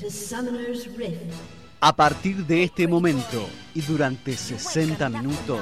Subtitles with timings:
[0.00, 1.32] to Summoner's Rift.
[1.80, 5.60] A partir de este momento y durante 60 minutos,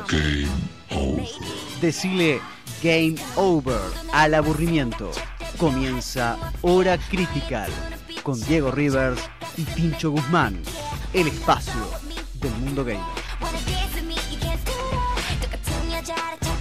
[1.81, 2.41] decile
[2.83, 3.80] Game Over
[4.12, 5.11] al aburrimiento.
[5.59, 7.71] Comienza Hora Critical
[8.22, 9.21] con Diego Rivers
[9.57, 10.58] y Pincho Guzmán,
[11.12, 11.80] el espacio
[12.40, 13.04] del mundo gamer.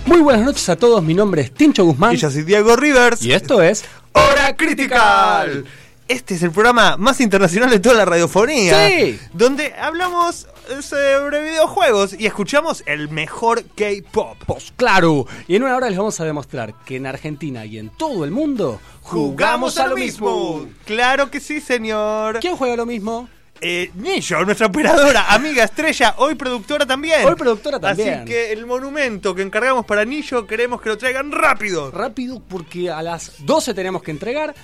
[0.05, 3.23] Muy buenas noches a todos, mi nombre es Tincho Guzmán Y yo soy Diego Rivers.
[3.23, 5.65] y esto es Hora Critical.
[6.07, 8.88] Este es el programa más internacional de toda la radiofonía.
[8.88, 9.19] Sí.
[9.33, 10.47] Donde hablamos
[10.81, 14.38] sobre videojuegos y escuchamos el mejor K-pop.
[14.45, 17.89] Pues claro, y en una hora les vamos a demostrar que en Argentina y en
[17.89, 20.66] todo el mundo Jugamos a lo mismo.
[20.83, 22.39] Claro que sí, señor.
[22.39, 23.30] ¿Quién juega lo mismo?
[23.61, 27.25] Eh, Nillo, nuestra operadora, amiga estrella, hoy productora también.
[27.25, 28.16] Hoy productora también.
[28.16, 31.91] Así que el monumento que encargamos para Nillo queremos que lo traigan rápido.
[31.91, 34.55] Rápido porque a las 12 tenemos que entregar.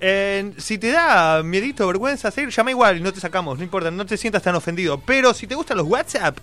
[0.01, 3.91] Eh, si te da miedito, vergüenza, seguir, llama igual y no te sacamos, no importa,
[3.91, 5.01] no te sientas tan ofendido.
[5.01, 6.39] Pero si te gustan los WhatsApp,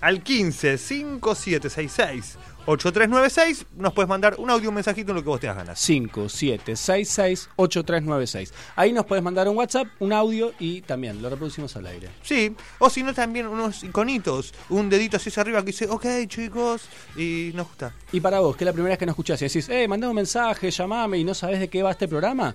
[0.00, 2.38] al 15 5766
[2.70, 5.88] 8396 nos puedes mandar un audio, un mensajito en lo que vos tengas ganas.
[5.88, 8.52] 5766-8396.
[8.76, 12.10] Ahí nos puedes mandar un WhatsApp, un audio y también lo reproducimos al aire.
[12.22, 16.04] Sí, o si no también unos iconitos, un dedito así hacia arriba que dice, ok
[16.26, 16.82] chicos,
[17.16, 17.94] y nos gusta.
[18.12, 20.10] Y para vos, que es la primera vez que nos escuchás y decís, eh, mandame
[20.10, 22.54] un mensaje, llamame y no sabés de qué va este programa,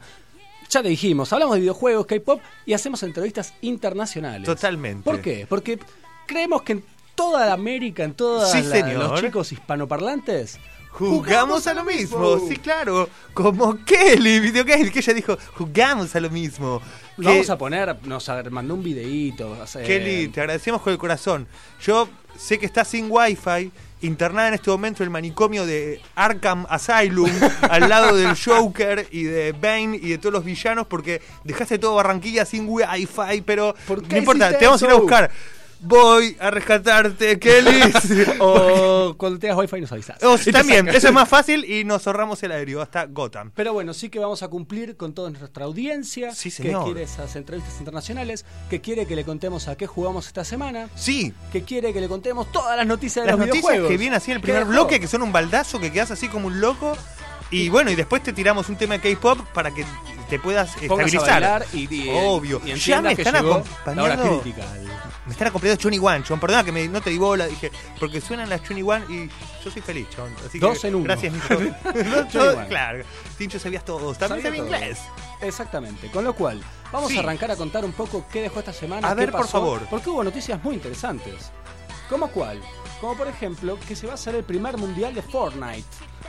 [0.74, 4.46] ya te dijimos, hablamos de videojuegos, K-pop y hacemos entrevistas internacionales.
[4.46, 5.04] Totalmente.
[5.04, 5.46] ¿Por qué?
[5.48, 5.80] Porque
[6.26, 6.84] creemos que en
[7.16, 8.64] toda América, en todos Sí,
[8.96, 10.60] los chicos hispanoparlantes,
[10.94, 13.10] Jugamos a lo mismo, sí, claro.
[13.34, 16.82] Como Kelly, video que ella dijo, jugamos a lo mismo.
[17.18, 19.58] lo vamos a poner, nos mandó un videíto.
[19.66, 21.48] sea, Kelly, te agradecemos con el corazón.
[21.82, 23.72] Yo sé que estás sin wifi,
[24.02, 29.24] internada en este momento en el manicomio de Arkham Asylum, al lado del Joker y
[29.24, 34.04] de Bane y de todos los villanos, porque dejaste todo Barranquilla sin wifi, pero ¿Por
[34.04, 35.32] qué no importa, te vamos a ir a buscar.
[35.86, 37.82] Voy a rescatarte, Kelly.
[38.40, 40.18] o cuando tengas wifi nos avisás.
[40.24, 43.52] O también, eso es más fácil y nos ahorramos el aéreo hasta Gotham.
[43.54, 46.86] Pero bueno, sí que vamos a cumplir con toda nuestra audiencia Sí, que señor.
[46.86, 51.34] quiere esas entrevistas internacionales, que quiere que le contemos a qué jugamos esta semana, Sí,
[51.52, 53.92] que quiere que le contemos todas las noticias de las los noticias videojuegos.
[53.92, 56.28] que vienen así en el ¿Qué primer bloque, que son un baldazo, que quedas así
[56.30, 56.98] como un loco.
[57.52, 59.86] Y bueno, y después te tiramos un tema de K-pop para que
[60.30, 61.66] te puedas Pongas estabilizar.
[61.74, 62.62] y, y- Obvio.
[62.66, 64.44] y ya me están acompañando.
[65.26, 66.40] Me están acompañando Johnny One, John.
[66.40, 69.30] Perdona que me- no te di bola, dije, porque suenan las Johnny One y
[69.64, 70.08] yo soy feliz.
[70.46, 71.06] Así que, Dos en uno.
[71.06, 71.48] Gracias, Nico.
[72.68, 73.04] Claro.
[73.38, 74.18] Tincho sabías todos.
[74.18, 74.82] También Sabía sabía todo.
[74.84, 75.00] inglés.
[75.42, 76.10] Exactamente.
[76.12, 77.18] Con lo cual, vamos Sí.
[77.18, 79.08] a arrancar a contar un poco qué dejó esta semana.
[79.08, 79.82] A qué ver, por favor.
[79.90, 81.52] Porque hubo noticias muy interesantes.
[82.10, 82.62] ¿Cómo cuál?
[83.00, 85.84] Como por ejemplo, que se va a hacer el primer mundial de Fortnite.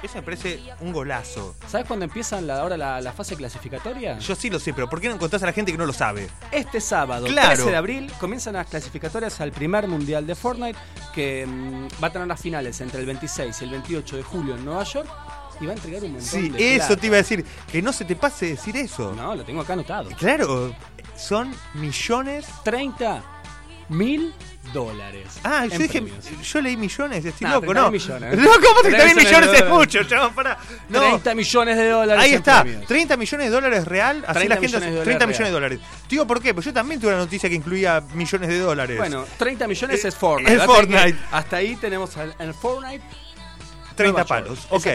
[0.04, 1.56] Eso me parece un golazo.
[1.66, 4.19] ¿Sabes cuándo empiezan la, ahora la, la fase clasificatoria?
[4.19, 5.95] Yo sí lo sé, pero ¿por qué no contás a la gente que no lo
[5.95, 6.28] sabe?
[6.53, 7.54] Este sábado, Claro.
[7.54, 10.78] 13 de abril, comienzan las clasificatorias al primer mundial de Fortnite,
[11.15, 14.54] que mm, va a tener las finales entre el 26 y el 28 de julio
[14.56, 15.09] en Nueva York
[15.59, 17.01] y va a entregar un montón Sí, de eso plata.
[17.01, 17.45] te iba a decir.
[17.72, 19.15] Que no se te pase decir eso.
[19.15, 20.10] No, lo tengo acá anotado.
[20.18, 20.74] Claro,
[21.16, 22.45] son millones.
[22.62, 23.22] 30
[23.89, 24.34] mil
[24.72, 25.28] dólares.
[25.45, 26.03] Ah, yo dije,
[26.43, 27.91] yo leí millones, estoy No, loco, 30 ¿no?
[27.91, 28.39] millones.
[28.39, 30.33] No, ¿cómo 30 30 mil millones es mucho, chavos?
[30.33, 30.59] Para.
[30.89, 31.01] No.
[31.01, 32.25] 30 millones de dólares.
[32.25, 32.87] Ahí está, premios.
[32.87, 35.53] 30 millones de dólares real, así 30 la gente millones de 30 dólares millones de
[35.53, 35.78] dólares.
[36.09, 36.55] Digo, ¿por qué?
[36.55, 38.99] Pues yo también tuve una noticia que incluía millones de dólares.
[38.99, 40.55] Bueno, 30 millones Eh, es Fortnite.
[40.55, 41.16] es Fortnite.
[41.31, 43.05] Hasta ahí tenemos al- en Fortnite
[43.97, 44.66] 30 Nueva palos.
[44.71, 44.87] Ok.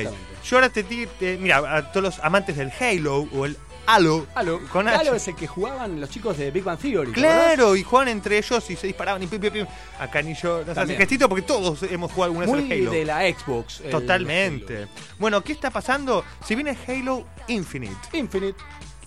[0.49, 3.57] Yo ahora te, te- mira, a todos los amantes del Halo o el
[3.91, 4.27] Halo.
[4.35, 4.59] Halo.
[4.71, 7.11] Con Halo es el que jugaban los chicos de Big Bang Theory.
[7.11, 9.65] Claro, y jugaban entre ellos y se disparaban y pim, pim, pim.
[9.99, 10.99] Acá ni yo nos hace También.
[10.99, 12.91] gestito porque todos hemos jugado alguna Muy vez al Halo.
[12.91, 13.81] de la Xbox.
[13.81, 14.87] el Totalmente.
[15.17, 16.23] Bueno, ¿qué está pasando?
[16.45, 18.57] Si viene Halo Infinite, Infinite.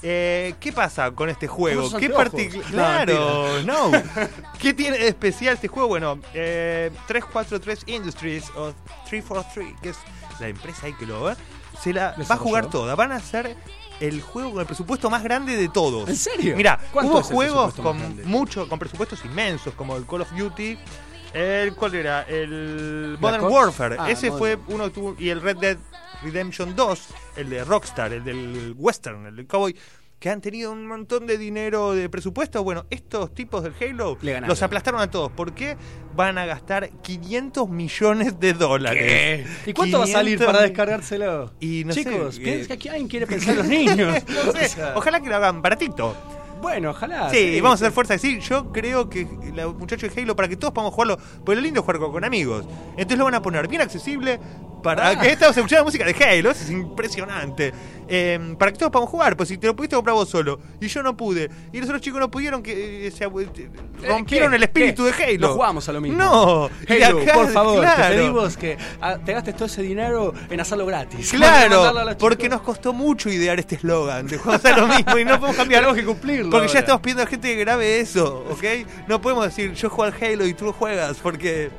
[0.03, 1.89] eh, ¿qué pasa con este juego?
[1.97, 2.09] ¿Qué?
[2.09, 2.17] No,
[2.71, 3.93] Claro, no.
[4.59, 5.87] ¿Qué tiene de especial este juego?
[5.91, 8.73] Bueno, eh, 343 Industries o
[9.09, 9.97] 343, que es
[10.41, 11.37] la empresa ahí que lo va,
[11.81, 12.97] se la va a jugar toda.
[12.97, 13.57] Van a hacer
[14.03, 16.09] el juego con el presupuesto más grande de todos.
[16.09, 16.57] ¿En serio?
[16.57, 20.77] Mira, ¿Cuánto hubo juegos con mucho, con presupuestos inmensos, como el Call of Duty.
[21.33, 22.23] El, ¿Cuál era?
[22.23, 23.45] El Modern.
[23.45, 23.97] Warfare.
[23.99, 24.61] Ah, Ese Modern.
[24.65, 25.17] fue uno que tuvo.
[25.19, 25.79] Y el Red Dead
[26.23, 27.07] Redemption 2,
[27.37, 29.77] el de Rockstar, el del Western, el del Cowboy,
[30.23, 32.63] que han tenido un montón de dinero de presupuesto.
[32.63, 34.17] Bueno, estos tipos del Halo
[34.47, 35.33] los aplastaron a todos.
[35.33, 35.77] ¿Por qué?
[36.15, 39.49] Van a gastar 500 millones de dólares.
[39.67, 41.53] ¿Y cuánto va a salir 500 para descargárselo?
[41.59, 44.23] Y no sé, Chicos, ¿qué, eh, ¿quién quiere pensar en los niños?
[44.29, 46.15] No sé, O sea, ojalá que lo hagan baratito.
[46.61, 47.29] Bueno, ojalá.
[47.29, 48.17] Sí, vamos a hacer fuerza.
[48.17, 51.63] Sí, yo creo que los muchachos de Halo, para que todos podamos jugarlo, pues lo
[51.63, 52.65] lindo es jugar con, con amigos.
[52.93, 54.39] Entonces lo van a poner bien accesible
[54.83, 55.19] para Ah.
[55.21, 56.51] que estamos escuchando música de Halo.
[56.51, 57.73] Eso es impresionante.
[58.09, 60.89] Eh, para que todos podamos jugar, pues si te lo pudiste comprar vos solo y
[60.89, 63.71] yo no pude, y los otros chicos no pudieron, que eh, se abu- eh,
[64.07, 64.57] rompieron ¿qué?
[64.57, 65.13] el espíritu ¿Qué?
[65.27, 65.49] de Halo.
[65.49, 66.19] No jugamos a lo mismo.
[66.19, 68.03] No, Halo, acá, por favor, claro.
[68.03, 71.31] te pedimos que ah, te gastes todo ese dinero en hacerlo gratis.
[71.31, 75.37] Claro, porque nos costó mucho idear este eslogan de jugamos a lo mismo y no
[75.39, 75.83] podemos cambiar.
[75.83, 76.73] Tenemos que cumplirlo Porque ahora.
[76.75, 78.65] ya estamos pidiendo a gente que grabe eso, ¿ok?
[79.09, 81.71] No podemos decir yo juego al Halo y tú lo juegas, porque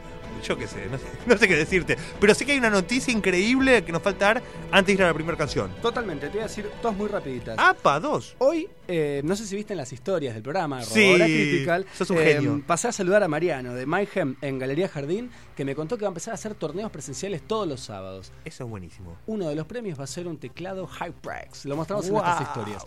[0.43, 1.97] yo qué sé, no sé, no sé qué decirte.
[2.19, 5.07] Pero sí que hay una noticia increíble que nos falta dar antes de ir a
[5.07, 5.71] la primera canción.
[5.81, 7.57] Totalmente, te voy a decir dos muy rapiditas.
[7.57, 7.99] ¡Apa!
[7.99, 8.35] Dos.
[8.39, 12.17] Hoy, eh, no sé si viste en las historias del programa, Sí, Critical, sos un
[12.19, 12.61] eh, genio.
[12.67, 16.09] pasé a saludar a Mariano de Mayhem en Galería Jardín, que me contó que va
[16.09, 18.31] a empezar a hacer torneos presenciales todos los sábados.
[18.45, 19.17] Eso es buenísimo.
[19.27, 21.65] Uno de los premios va a ser un teclado HyperX.
[21.65, 22.19] Lo mostramos Wow.
[22.19, 22.85] en nuestras historias.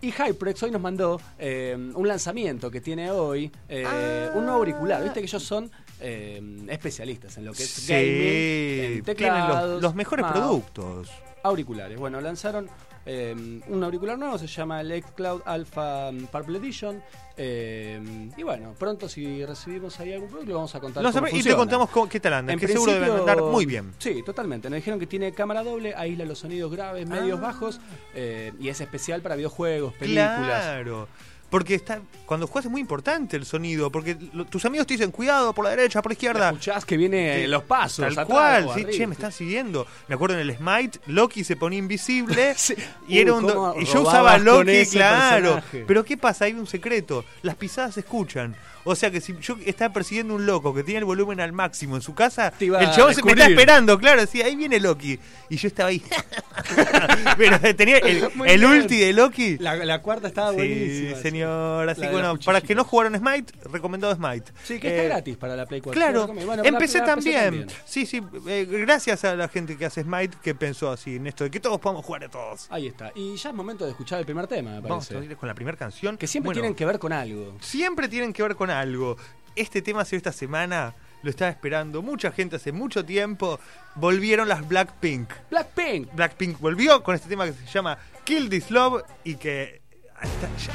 [0.00, 4.30] Y HyperX hoy nos mandó eh, un lanzamiento que tiene hoy, eh, Ah.
[4.36, 5.02] un nuevo auricular.
[5.02, 5.70] Viste que ellos son
[6.00, 10.36] eh, especialistas en lo que es Sí, gaming, en tienen teclados, los, los mejores mouse,
[10.38, 11.10] productos.
[11.42, 11.98] auriculares.
[11.98, 12.68] Bueno, lanzaron
[13.06, 13.34] eh,
[13.68, 17.02] un auricular nuevo, se llama el Xcloud Alpha Purple Edition.
[17.40, 21.02] eh, y bueno, pronto si recibimos ahí algún producto, lo vamos a contar.
[21.12, 23.94] Cómo y te contamos cómo- qué tal anda, que seguro deben andar muy bien.
[23.98, 24.68] Sí, totalmente.
[24.68, 27.42] Nos dijeron que tiene cámara doble, aísla los sonidos graves, medios, Ah.
[27.42, 27.80] bajos
[28.14, 30.38] eh, y es especial para videojuegos, películas.
[30.44, 31.08] Claro.
[31.50, 35.10] Porque está, cuando juegas es muy importante el sonido, porque lo- tus amigos te dicen
[35.10, 36.48] cuidado por la derecha, por la izquierda.
[36.50, 38.04] Escuchás que viene Sí, los pasos.
[38.04, 39.86] Tal atrás cual, sí, arriba, che, me están siguiendo.
[40.08, 42.74] Me acuerdo en el Smite, Loki se ponía invisible Sí.
[43.08, 43.46] y era un
[43.80, 45.54] y yo usaba Loki, claro.
[45.54, 45.84] personaje.
[45.86, 48.54] Pero qué pasa, hay un secreto, las pisadas se escuchan.
[48.84, 51.96] O sea que si yo estaba persiguiendo un loco que tenía el volumen al máximo
[51.96, 55.18] en su casa, el a chabón se me está esperando, claro, decía, ahí viene Loki.
[55.50, 56.02] Y yo estaba ahí.
[57.36, 59.58] Pero tenía el, el ulti de Loki.
[59.58, 61.16] La, la cuarta estaba Sí, buenísima.
[61.18, 61.88] señor.
[61.88, 64.52] Así que bueno, los para que no jugaron Smite, recomendado Smite.
[64.64, 65.98] Sí, que está Eh, gratis para la Play 4.
[66.00, 67.66] Claro, Bueno, empecé también.
[67.84, 71.44] Sí, sí, eh, gracias a la gente que hace Smite que pensó así en esto
[71.44, 72.66] de que todos podamos jugar a todos.
[72.70, 73.12] Ahí está.
[73.14, 75.26] Y ya es momento de escuchar el primer tema, me Vamos parece.
[75.28, 76.16] a ir con la primera canción.
[76.16, 77.56] Que siempre Bueno, tienen que ver con algo.
[77.60, 79.16] siempre tienen que ver con algo.
[79.56, 83.58] Este tema salió esta semana, lo estaba esperando mucha gente hace mucho tiempo.
[83.94, 85.30] Volvieron las Blackpink.
[85.50, 86.14] Blackpink.
[86.14, 89.80] Blackpink volvió con este tema que se llama Kill This Love y que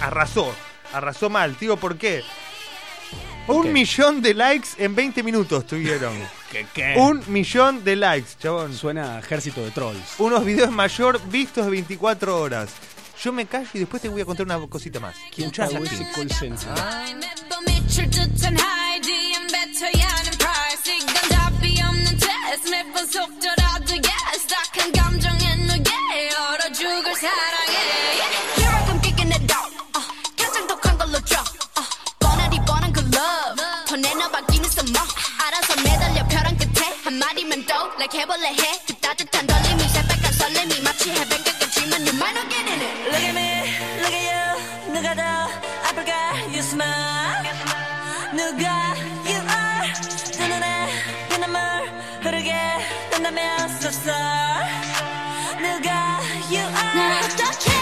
[0.02, 0.54] arrasó.
[0.94, 2.24] Arrasó mal, tío, ¿por qué?
[3.48, 6.14] Un millón de likes en 20 minutos tuvieron.
[6.52, 6.96] ¿Qué, qué?
[6.98, 8.74] Un millón de likes, chabón.
[8.74, 10.20] Suena a ejército de trolls.
[10.20, 12.70] Unos videos mayor vistos de 24 horas.
[13.23, 15.15] Yo me callo y después te voy a contar una cosita más.
[15.35, 16.03] ¿Quién Escuchá pagó Blackpink.
[16.03, 16.69] ese call center?
[17.19, 24.93] 매번 미칠 듯한 하이디엔 뱉어야 하는 price 이건 답이 없는 test 매번 속더라도 yes 딱한
[24.93, 27.75] 감정에 너의 얼어 죽을 사랑해
[28.57, 31.89] Here I come kicking it out uh, 가장 독한 걸로 drop uh,
[32.21, 34.99] 뻔하디 뻔한 그 love 더 내놔받기는 써머
[35.45, 41.52] 알아서 매달려 벼랑 끝에 한마디면 또 like 해볼래 해그 따뜻한 떨림이 새빨간 설렘이 마치 해변가
[41.94, 43.50] 같지만 you might not get in it Look at me,
[44.02, 44.94] look at you.
[44.94, 45.22] 누가 더
[45.90, 46.12] 아플까?
[46.50, 47.44] You smile.
[48.34, 48.96] 누가
[49.30, 49.94] you are.
[50.32, 50.90] 두 눈에
[51.30, 51.60] 피눈물
[52.22, 52.54] 흐르게
[53.80, 54.66] so sorry.
[55.62, 56.20] 누가
[56.50, 57.26] you 날 are.
[57.26, 57.73] 어떻게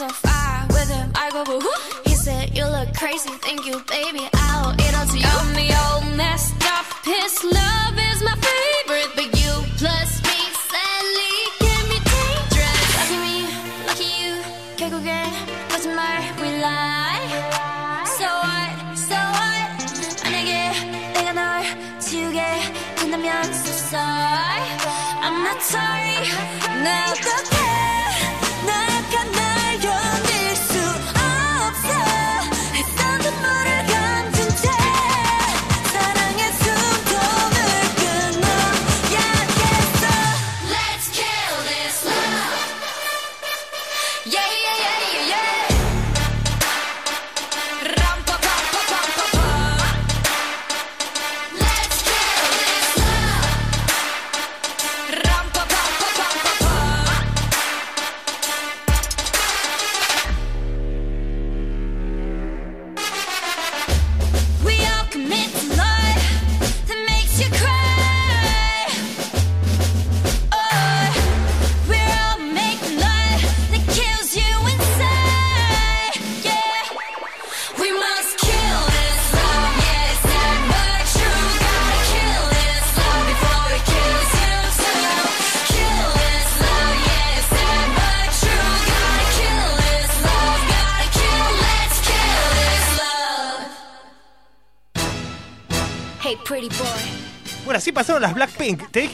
[0.00, 1.10] wanna SFI with him.
[1.14, 2.02] I go boo hoo.
[2.04, 4.35] He said, You look crazy, thank you, baby.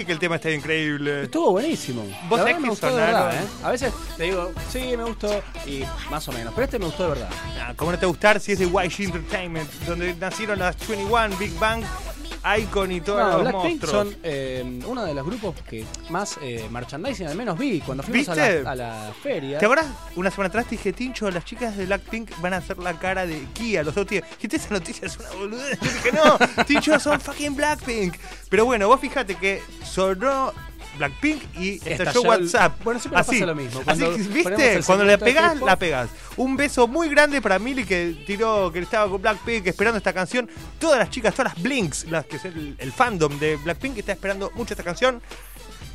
[0.02, 1.23] Dije que el tema está increíble.
[1.25, 2.04] Estuvo buenísimo.
[2.28, 3.47] Vos sabés que gustó de verdad, ¿eh?
[3.62, 6.52] A veces te digo, sí, me gustó y más o menos.
[6.54, 7.28] Pero este me gustó de verdad.
[7.61, 9.71] Ah, ¿Cómo no te va a gustar si es de YG Entertainment?
[9.87, 11.85] Donde nacieron las 21, Big Bang,
[12.58, 13.90] Icon y todos No, los Blackpink monstruos.
[14.08, 18.28] son eh, uno de los grupos que más eh, merchandising al menos vi cuando fuimos
[18.30, 19.58] a la, a la feria.
[19.58, 19.87] ¿Te acuerdas?
[20.16, 23.26] Una semana atrás te dije, Tincho, las chicas de Blackpink van a hacer la cara
[23.26, 24.25] de Kia los dos días.
[24.32, 25.78] Dijiste, esa noticia es una boludez.
[25.80, 28.14] Yo dije, no, Tincho, son fucking Blackpink.
[28.49, 30.52] Pero bueno, vos fíjate que sonó
[30.99, 32.82] Blackpink y estalló el- WhatsApp.
[32.84, 33.32] Bueno, siempre Así.
[33.32, 33.82] pasa lo mismo.
[33.87, 34.80] Así que, ¿viste?
[34.84, 36.11] Cuando le pegás, la pegás.
[36.37, 40.49] Un beso muy grande para Mili que tiró, que estaba con Blackpink esperando esta canción.
[40.78, 44.12] Todas las chicas, todas las Blinks, las que es el, el fandom de Blackpink, está
[44.12, 45.20] esperando mucho esta canción.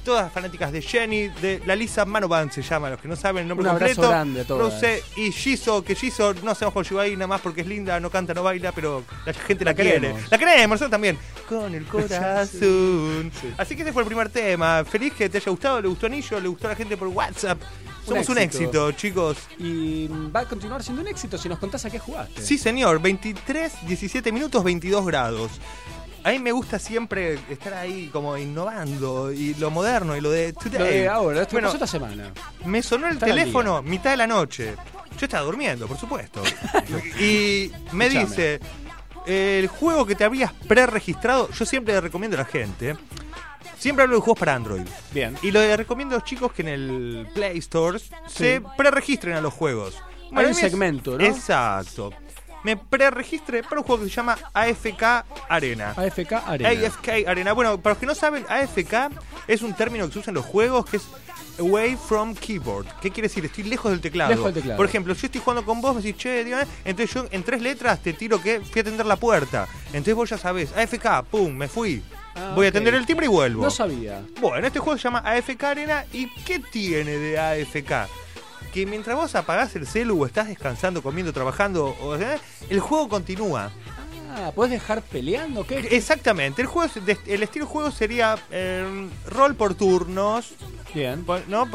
[0.03, 3.47] Todas fanáticas de Jenny, de la Lisa Manoban se llama, los que no saben el
[3.47, 4.09] nombre Un abrazo completo.
[4.09, 4.83] grande a todas.
[5.15, 8.33] Y Jisoo, que Jisoo no se con ahí nada más porque es linda, no canta,
[8.33, 9.93] no baila, pero la gente la, La quiere.
[9.99, 10.31] queremos.
[10.31, 11.17] La queremos, nosotros también.
[11.47, 13.31] Con el corazón.
[13.57, 14.83] Así que ese fue el primer tema.
[14.85, 17.59] Feliz que te haya gustado, le gustó Anillo, le gustó a la gente por WhatsApp.
[18.05, 18.91] Somos un éxito, éxito.
[18.93, 19.37] chicos.
[19.59, 22.41] Y va a continuar siendo un éxito si nos contás a qué jugaste.
[22.41, 25.51] Sí, señor, 23, 17 minutos, 22 grados.
[26.27, 30.51] A mí me gusta siempre estar ahí como innovando y lo moderno y lo de
[30.51, 30.99] Lo today.
[30.99, 32.33] de ahora, esto Bueno, pasó esta semana.
[32.65, 34.75] me sonó el teléfono mitad de la noche.
[35.17, 36.41] Yo estaba durmiendo, por supuesto.
[37.19, 38.25] y me Escuchame.
[38.25, 38.59] dice,
[39.25, 42.97] el juego que te habías preregistrado, yo siempre le recomiendo a la gente,
[43.79, 44.83] siempre hablo de juegos para Android.
[45.13, 45.35] Bien.
[45.41, 49.41] Y lo le recomiendo a los chicos que en el Play Store se preregistren a
[49.41, 49.95] los juegos.
[50.29, 51.23] un mí es- segmento, ¿no?
[51.23, 52.11] Exacto.
[52.67, 55.93] Me preregistré para un juego que se llama AFK Arena.
[55.95, 56.87] AFK Arena.
[56.87, 57.53] AFK Arena.
[57.53, 59.09] Bueno, para los que no saben, AFK
[59.47, 61.03] es un término que se usa en los juegos que es
[61.59, 62.85] Away from Keyboard.
[62.99, 63.45] ¿Qué quiere decir?
[63.45, 64.31] Estoy lejos del teclado.
[64.31, 64.75] Lejos del teclado.
[64.75, 66.67] Por ejemplo, yo estoy jugando con vos, me decís, che, dígame.
[66.83, 69.65] Entonces yo en tres letras te tiro que fui a atender la puerta.
[69.93, 72.03] Entonces vos ya sabés, AFK, pum, me fui.
[72.35, 73.63] Ah, Voy a atender el timbre y vuelvo.
[73.63, 74.21] No sabía.
[74.41, 76.03] Bueno, este juego se llama AFK Arena.
[76.11, 78.09] ¿Y qué tiene de AFK?
[78.73, 82.37] Que mientras vos apagás el celu o estás descansando, comiendo, trabajando, o, eh,
[82.69, 83.71] el juego continúa.
[84.35, 85.65] Ah, ¿puedes dejar peleando?
[85.65, 85.79] ¿Qué?
[85.91, 86.91] Exactamente, el juego
[87.25, 90.51] el estilo de juego sería eh, rol por turnos,
[90.93, 91.25] Bien.
[91.47, 91.65] ¿no?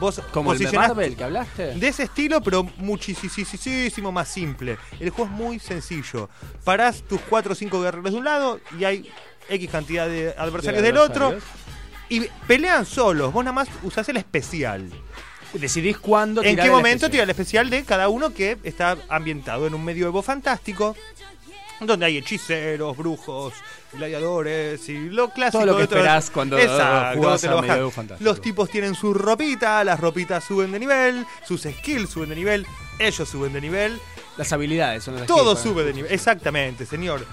[0.00, 1.74] Vos Como el Marvel que hablaste.
[1.74, 4.78] de ese estilo, pero muchísimo más simple.
[4.98, 6.28] El juego es muy sencillo.
[6.64, 9.10] Parás tus 4 o 5 guerreros de un lado y hay
[9.48, 11.26] X cantidad de adversarios De del otro.
[11.28, 11.58] adversarios.
[12.10, 13.32] Y pelean solos.
[13.32, 14.90] Vos nada más usás el especial.
[15.54, 17.24] Decidís cuándo ¿En tirar qué el momento especial.
[17.24, 20.94] el especial de cada uno que está ambientado en un medioevo fantástico?
[21.80, 23.54] Donde hay hechiceros, brujos,
[23.92, 25.58] gladiadores y lo clásico.
[25.58, 28.28] Todo lo que de esperás cuando Exacto, jugás te a fantástico.
[28.28, 32.66] Los tipos tienen su ropita, las ropitas suben de nivel, sus skills suben de nivel,
[32.98, 34.00] ellos suben de nivel,
[34.36, 36.12] Las habilidades son las todo sube de nivel.
[36.12, 37.24] Exactamente, señor.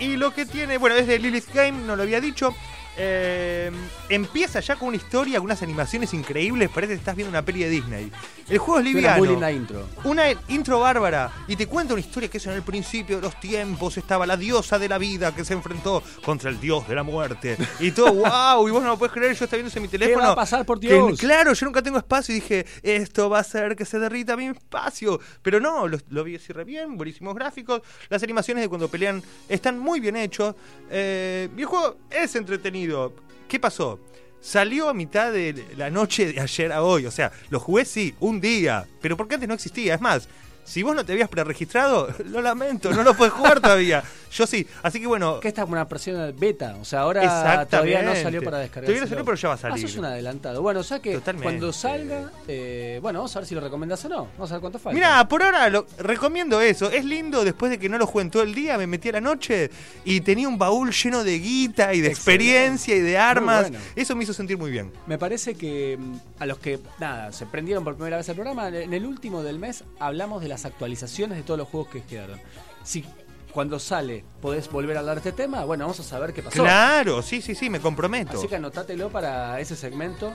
[0.00, 2.54] Y lo que tiene, bueno, es de Lilith Game, no lo había dicho.
[2.96, 3.70] Eh,
[4.08, 7.60] empieza ya con una historia, con unas animaciones increíbles, parece que estás viendo una peli
[7.60, 8.12] de Disney.
[8.48, 9.18] El juego es una liviano.
[9.18, 9.86] muy linda intro.
[10.04, 13.40] Una intro bárbara y te cuenta una historia que es en el principio de los
[13.40, 17.02] tiempos estaba la diosa de la vida que se enfrentó contra el dios de la
[17.02, 19.82] muerte y todo wow y vos no lo puedes creer yo estaba viendo eso en
[19.82, 21.18] mi teléfono va a pasar por que- Dios?
[21.18, 24.46] claro yo nunca tengo espacio y dije esto va a hacer que se derrita mi
[24.48, 28.88] espacio pero no lo, lo vi así re bien buenísimos gráficos las animaciones de cuando
[28.88, 30.54] pelean están muy bien hechos
[30.90, 32.83] eh, y el juego es entretenido
[33.48, 34.00] ¿qué pasó?
[34.40, 37.06] Salió a mitad de la noche de ayer a hoy.
[37.06, 38.86] O sea, lo jugué sí, un día.
[39.00, 39.94] Pero porque antes no existía.
[39.94, 40.28] Es más,
[40.64, 44.02] si vos no te habías preregistrado, lo lamento, no lo puedes jugar todavía.
[44.34, 44.66] Yo sí.
[44.82, 45.38] Así que bueno.
[45.38, 48.86] Que esta es una versión beta, o sea, ahora todavía no salió para descargar.
[48.86, 49.88] Todavía no salió, pero ya va a Ah, salir.
[49.88, 50.60] sos un adelantado.
[50.60, 51.44] Bueno, o sea que Totalmente.
[51.44, 54.28] cuando salga, eh, bueno, vamos a ver si lo recomendás o no.
[54.36, 54.94] Vamos a ver cuánto falta.
[54.94, 56.90] Mira, por ahora lo, recomiendo eso.
[56.90, 59.20] Es lindo, después de que no lo jueguen todo el día, me metí a la
[59.20, 59.70] noche
[60.04, 62.10] y tenía un baúl lleno de guita y de Excelente.
[62.10, 63.70] experiencia y de armas.
[63.70, 63.78] bueno.
[63.94, 64.90] Eso me hizo sentir muy bien.
[65.06, 68.66] Me parece que mm, a los que, nada, se prendieron por primera vez el programa,
[68.66, 72.40] en el último del mes hablamos de las actualizaciones de todos los juegos que quedaron.
[72.84, 73.04] Si
[73.52, 76.62] cuando sale podés volver a hablar de este tema, bueno, vamos a saber qué pasó.
[76.62, 78.38] Claro, sí, sí, sí, me comprometo.
[78.38, 80.32] Así que anotátelo para ese segmento.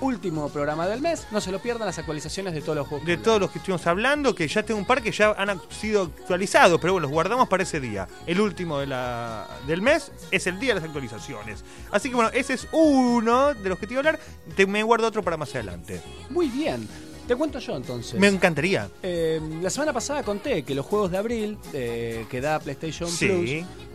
[0.00, 1.26] Último programa del mes.
[1.30, 3.06] No se lo pierdan las actualizaciones de todos los juegos.
[3.06, 5.60] de que todos los que estuvimos hablando, que ya tengo un par que ya han
[5.70, 8.08] sido actualizados, pero bueno, los guardamos para ese día.
[8.26, 11.64] El último de la, del mes es el día de las actualizaciones.
[11.90, 14.20] Así que bueno, ese es uno de los que te iba a hablar.
[14.56, 16.02] Te, me guardo otro para más adelante.
[16.30, 16.88] Muy bien.
[17.26, 18.20] Te cuento yo entonces.
[18.20, 18.88] Me encantaría.
[19.02, 23.26] Eh, la semana pasada conté que los juegos de abril eh, que da PlayStation Sí.
[23.28, 23.50] Plus,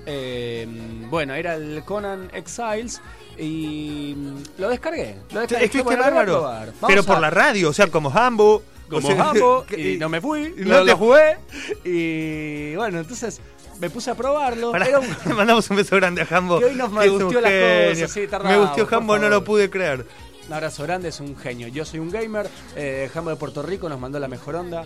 [0.08, 0.68] eh,
[1.10, 3.00] bueno, era el Conan Exiles
[3.38, 5.16] y mm, lo descargué.
[5.32, 5.84] Lo descargué.
[5.84, 6.32] Bueno, lo voy a bárbaro.
[6.34, 6.66] probar.
[6.66, 8.64] Vamos Pero por a- la radio, o sea, como Hambo.
[8.90, 11.38] como o sea, Hambo, que- y no me fui, y no, no te- lo jugué
[11.86, 13.40] y bueno, entonces
[13.80, 14.72] me puse a probarlo.
[14.72, 16.60] Pará, Era un- le mandamos un beso grande a Jambo.
[16.60, 19.44] Que hoy nos que es un gustió las cosas, sí, Me por Jambo, no lo
[19.44, 20.06] pude creer.
[20.50, 21.68] Un abrazo grande, es un genio.
[21.68, 24.84] Yo soy un gamer, eh, Jambo de Puerto Rico nos mandó la mejor onda.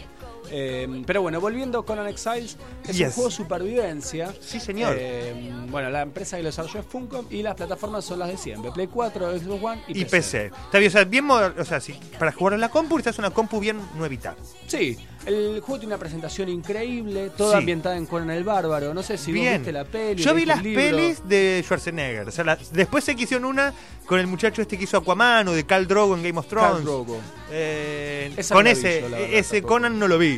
[0.51, 2.57] Eh, pero bueno, volviendo con Exiles,
[2.87, 4.33] es un juego de supervivencia.
[4.41, 4.95] Sí, señor.
[4.99, 5.33] Eh,
[5.69, 8.71] bueno, la empresa que lo desarrolló es Funcom y las plataformas son las de siempre:
[8.71, 10.47] Play 4, Xbox One y, Y PC.
[10.65, 13.19] Está bien, o sea, bien o sea, si para jugar en la compu, esta es
[13.19, 14.35] una compu bien nuevita.
[14.67, 17.57] Sí, el juego tiene una presentación increíble, toda Sí.
[17.59, 18.93] ambientada en Conan el Bárbaro.
[18.93, 19.53] No sé si vos bien.
[19.55, 20.21] viste la peli.
[20.21, 22.27] Yo vi las pelis de Schwarzenegger.
[22.27, 23.73] O sea, la- después se hicieron una
[24.05, 26.83] con el muchacho este que hizo Aquaman o de Khal Drogo en Game of Thrones.
[26.83, 27.17] Drogo.
[27.51, 29.61] Eh, con vi ese, verdad, ese.
[29.61, 30.32] Conan no lo vi.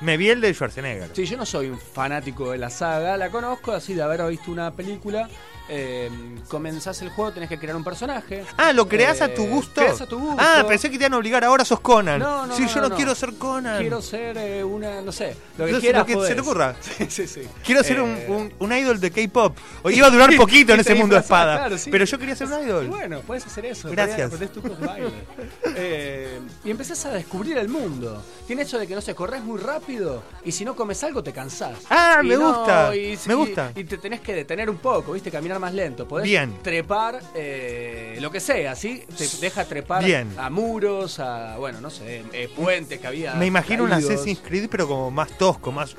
[0.00, 1.10] Me vi el de Schwarzenegger.
[1.14, 4.50] Sí, yo no soy un fanático de la saga, la conozco así de haber visto
[4.50, 5.28] una película.
[5.68, 6.08] Eh,
[6.48, 8.44] comenzás el juego, tenés que crear un personaje.
[8.56, 9.80] Ah, ¿lo creás a tu Eh, gusto?
[9.80, 10.36] creás a tu gusto.
[10.38, 12.20] Ah, pensé que te iban a obligar, ahora sos Conan.
[12.20, 12.96] No, no, sí, no, yo no, no.
[12.96, 13.80] quiero ser Conan.
[13.80, 16.08] Quiero ser eh, una, no sé, lo que quieras.
[16.08, 16.74] lo que se te ocurra.
[16.96, 17.42] Sí, sí, sí.
[17.64, 19.56] Quiero ser un, Eh, un- un idol de K-pop.
[19.90, 21.56] Iba a durar poquito en y ese mundo de espada.
[21.58, 21.90] claro, sí.
[21.90, 22.86] Pero yo quería ser un idol.
[22.88, 23.90] Bueno, puedes hacer eso.
[23.90, 24.32] Gracias.
[24.32, 25.10] podés- baile.
[25.78, 28.22] Eh, y empezás a descubrir el mundo.
[28.46, 31.32] Tiene eso de que no sé, corres muy rápido y si no comes algo te
[31.32, 31.78] cansás.
[31.90, 33.72] Ah, Y me gusta, y- me y- gusta.
[33.74, 35.30] Y, te tenés que detener un poco, ¿viste?
[35.30, 36.06] Caminar más lento.
[36.06, 36.56] Podés Bien.
[36.62, 39.02] trepar eh, lo que sea, ¿sí?
[39.16, 40.28] Te deja trepar Bien.
[40.38, 43.34] a muros, a, bueno, no sé, eh, puentes que había.
[43.34, 44.10] Me imagino un caídos.
[44.10, 45.94] Assassin's Creed, pero como más tosco, más.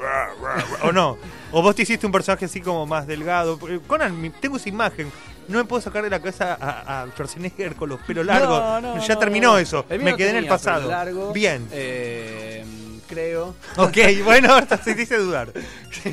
[0.83, 1.17] ¿O no?
[1.51, 3.59] O vos te hiciste un personaje así como más delgado.
[3.87, 5.11] Conan, tengo esa imagen.
[5.47, 8.59] No me puedo sacar de la cabeza a, a Schwarzenegger con los pelos largos.
[8.59, 9.85] No, no, ya no, terminó eso.
[9.89, 10.89] Me quedé en el pasado.
[10.89, 11.65] largo, Bien.
[11.71, 12.65] eh,
[13.07, 13.55] creo.
[13.77, 15.51] Ok, bueno, ahora se dice dudar.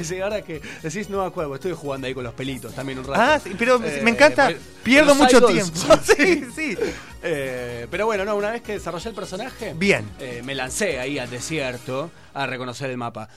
[0.02, 3.04] Sí, ahora que decís no me acuerdo, estuve jugando ahí con los pelitos también un
[3.06, 3.20] rato.
[3.20, 4.46] Ah, sí, pero Eh, me encanta.
[4.46, 5.70] pues, Pierdo mucho idols.
[5.72, 5.98] tiempo.
[6.16, 6.78] sí, sí.
[7.22, 10.08] Eh, pero bueno, no, una vez que desarrollé el personaje, Bien.
[10.18, 13.28] eh, me lancé ahí al desierto a reconocer el mapa.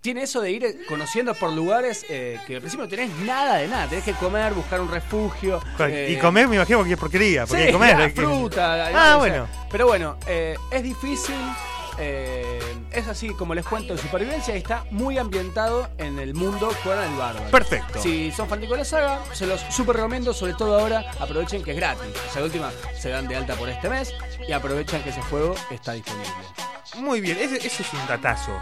[0.00, 3.56] Tiene eso de ir eh, conociendo por lugares eh, que al principio no tenés nada
[3.56, 3.88] de nada.
[3.88, 5.62] Tenés que comer, buscar un refugio.
[5.78, 7.46] eh, y comer, me imagino que es porquería.
[7.46, 7.96] Porque sí, comer.
[7.98, 8.86] la es que- fruta.
[8.88, 9.48] Ah, sea, bueno.
[9.70, 11.34] Pero bueno, eh, es difícil.
[11.98, 16.70] Eh, es así como les cuento de supervivencia y está muy ambientado en el mundo
[16.82, 17.50] con el bárbaro.
[17.50, 18.00] Perfecto.
[18.00, 21.72] Si son fanáticos de la saga, se los super recomiendo, sobre todo ahora, aprovechen que
[21.72, 22.02] es gratis.
[22.28, 24.12] O sea, de última se dan de alta por este mes
[24.46, 26.32] y aprovechan que ese juego está disponible.
[26.96, 28.52] Muy bien, ese, ese es un datazo.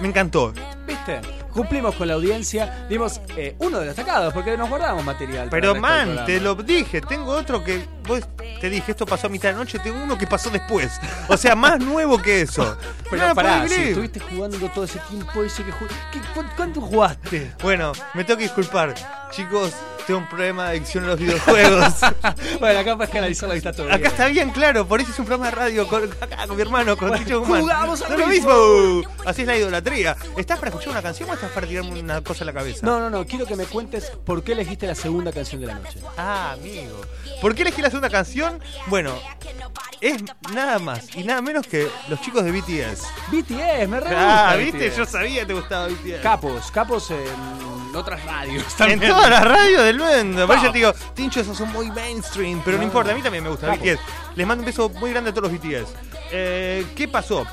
[0.00, 0.52] Me encantó.
[0.86, 1.20] ¿Viste?
[1.52, 5.48] Cumplimos con la audiencia, dimos eh, uno de los destacados porque nos guardamos material.
[5.48, 8.20] para Pero man, te lo dije, tengo otro que vos
[8.60, 10.90] te dije, esto pasó a mitad de noche, tengo uno que pasó después.
[11.28, 12.76] O sea, más nuevo que eso.
[13.10, 15.70] Pero No pará, si estuviste jugando todo ese tiempo ese que
[16.12, 17.52] ¿Qué- cu- ¿Cuánto jugaste?
[17.62, 18.94] Bueno, me tengo que disculpar.
[19.30, 19.72] Chicos,
[20.08, 21.94] tengo un problema de adicción a los videojuegos.
[22.60, 24.10] bueno, acá puedes canalizarlo está todo Acá bien.
[24.10, 26.96] está bien claro, por eso es un programa de radio con, acá con mi hermano,
[26.96, 28.50] con Bueno, jugamos es lo mismo.
[28.98, 29.10] mismo.
[29.24, 30.16] Así es la idolatría.
[30.36, 32.84] ¿Estás para escuchar una canción para tirarme una cosa en la cabeza?
[32.86, 35.74] No, no, no, quiero que me cuentes por qué elegiste la segunda canción de la
[35.74, 35.98] noche.
[36.16, 37.00] Ah, amigo.
[37.40, 38.60] ¿Por qué elegí la segunda canción?
[38.86, 39.14] Bueno,
[40.00, 40.22] es
[40.52, 43.02] nada más y nada menos que los chicos de BTS.
[43.32, 44.88] BTS, me re Ah, ¿viste?
[44.90, 44.96] BTS.
[44.96, 46.20] Yo sabía que te gustaba BTS.
[46.22, 50.46] Capos, capos en otras radios En todas las radios del mundo.
[50.46, 52.86] Por eso te digo, Tincho, esos son muy mainstream, pero no, No.
[52.88, 53.68] importa, a mí también me gusta.
[53.74, 53.98] BTS.
[54.36, 55.88] Les mando un beso muy grande a todos los BTS.
[56.32, 57.44] Eh, ¿Qué pasó?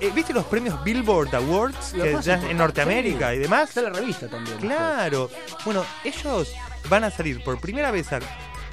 [0.00, 2.56] Eh, ¿Viste los premios Billboard Awards que más ya en.
[2.56, 3.36] Norteamérica Sí.
[3.36, 3.68] y demás?
[3.70, 4.58] Está la revista también.
[4.58, 5.30] Claro.
[5.64, 6.52] Bueno, ellos
[6.88, 8.20] van a salir por primera vez a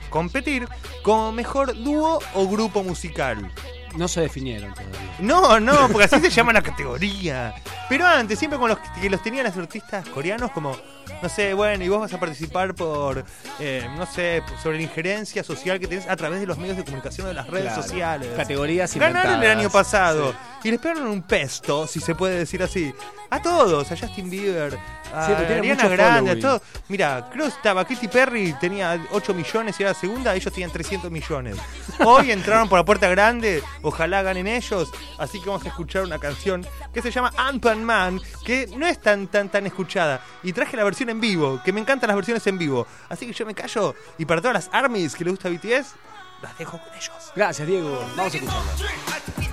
[0.10, 0.68] competir
[1.02, 3.52] como mejor dúo o grupo musical.
[3.96, 5.16] No se definieron todavía.
[5.20, 7.54] No, no, porque así se llama la categoría.
[7.90, 10.76] Pero antes, siempre con los que los tenían los artistas coreanos como,
[11.22, 13.24] no sé, bueno, y vos vas a participar por,
[13.60, 16.84] eh, no sé, sobre la injerencia social que tenés a través de los medios de
[16.86, 17.84] comunicación de las redes Claro.
[17.84, 18.30] sociales.
[18.36, 19.58] Categorías Ganaron el inventadas.
[19.60, 20.34] año pasado.
[20.64, 22.94] Y les pegaron un pesto, si se puede decir así,
[23.30, 24.78] a todos, a Justin Bieber,
[25.14, 26.62] a Sí, Ariana Grande, a todos.
[26.88, 30.72] Mira, creo que estaba Katy Perry, tenía 8 millones y era la segunda, ellos tenían
[30.72, 31.58] 300 millones.
[32.06, 36.18] Hoy entraron por la puerta grande, ojalá ganen ellos, así que vamos a escuchar una
[36.18, 40.22] canción que se llama Ant-Man Man, que no es tan tan tan escuchada.
[40.44, 42.88] Y traje la versión en vivo, que me encantan las versiones en vivo.
[43.10, 45.96] Así que yo me callo y para todas las armies que les gusta BTS,
[46.42, 47.12] las dejo con ellos.
[47.36, 48.06] Gracias, Diego.
[48.16, 49.53] Vamos a escucharla.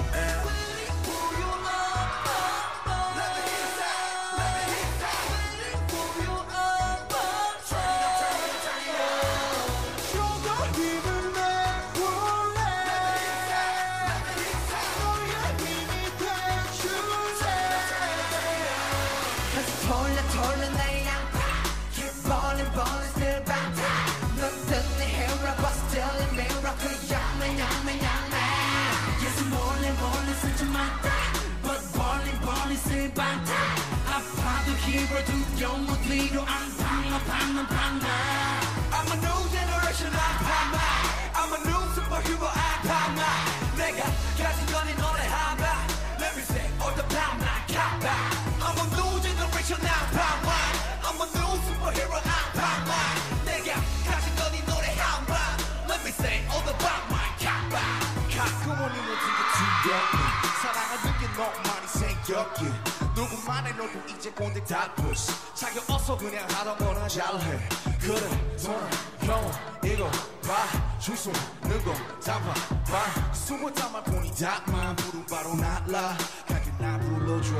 [33.20, 33.52] balling still bounce
[34.06, 38.06] 아파도 hero 두려운 뒤로 안 방마 방마 방마
[38.92, 40.69] I'm a new generation 아파
[63.61, 67.59] 누구만의 너도 이제 꼰대 다 push 자기 어서 그냥 하다 보나 잘해.
[67.99, 68.21] 그래
[68.63, 68.89] 너는
[69.21, 69.51] 형
[69.83, 70.05] 이거
[70.47, 70.99] 봐.
[70.99, 71.31] 주소
[71.63, 73.33] 는거 잡아 봐.
[73.33, 76.17] 숨을 담아 보니 닭만 부른 바로 날라.
[76.47, 77.51] 가게 나 불러줘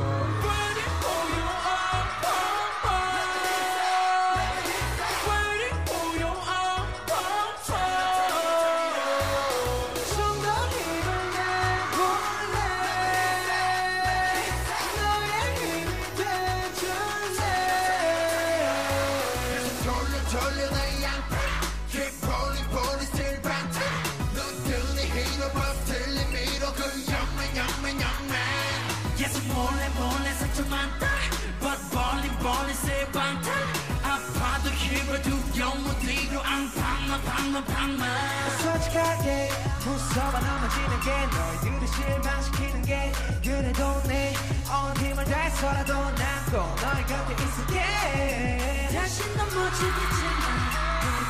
[41.02, 43.12] 게 너희들을 실망시키는 게
[43.44, 48.90] 그래도 내온 힘을 다해서라도 남고 너의 곁에 있을게.
[48.94, 50.44] 다시 넘어지겠지만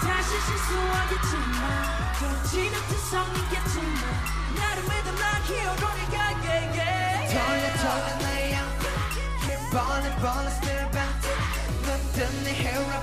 [0.01, 1.63] 다시 실수하겠지만
[2.19, 3.95] 또 지긋지성이겠지만
[4.57, 7.31] 나를 믿어 난 히어로니까 yeah, yeah.
[7.31, 8.83] 돌려 돌려 내 양파
[9.45, 11.31] Keep balling balling still bounce
[11.85, 13.00] 너든 내 hero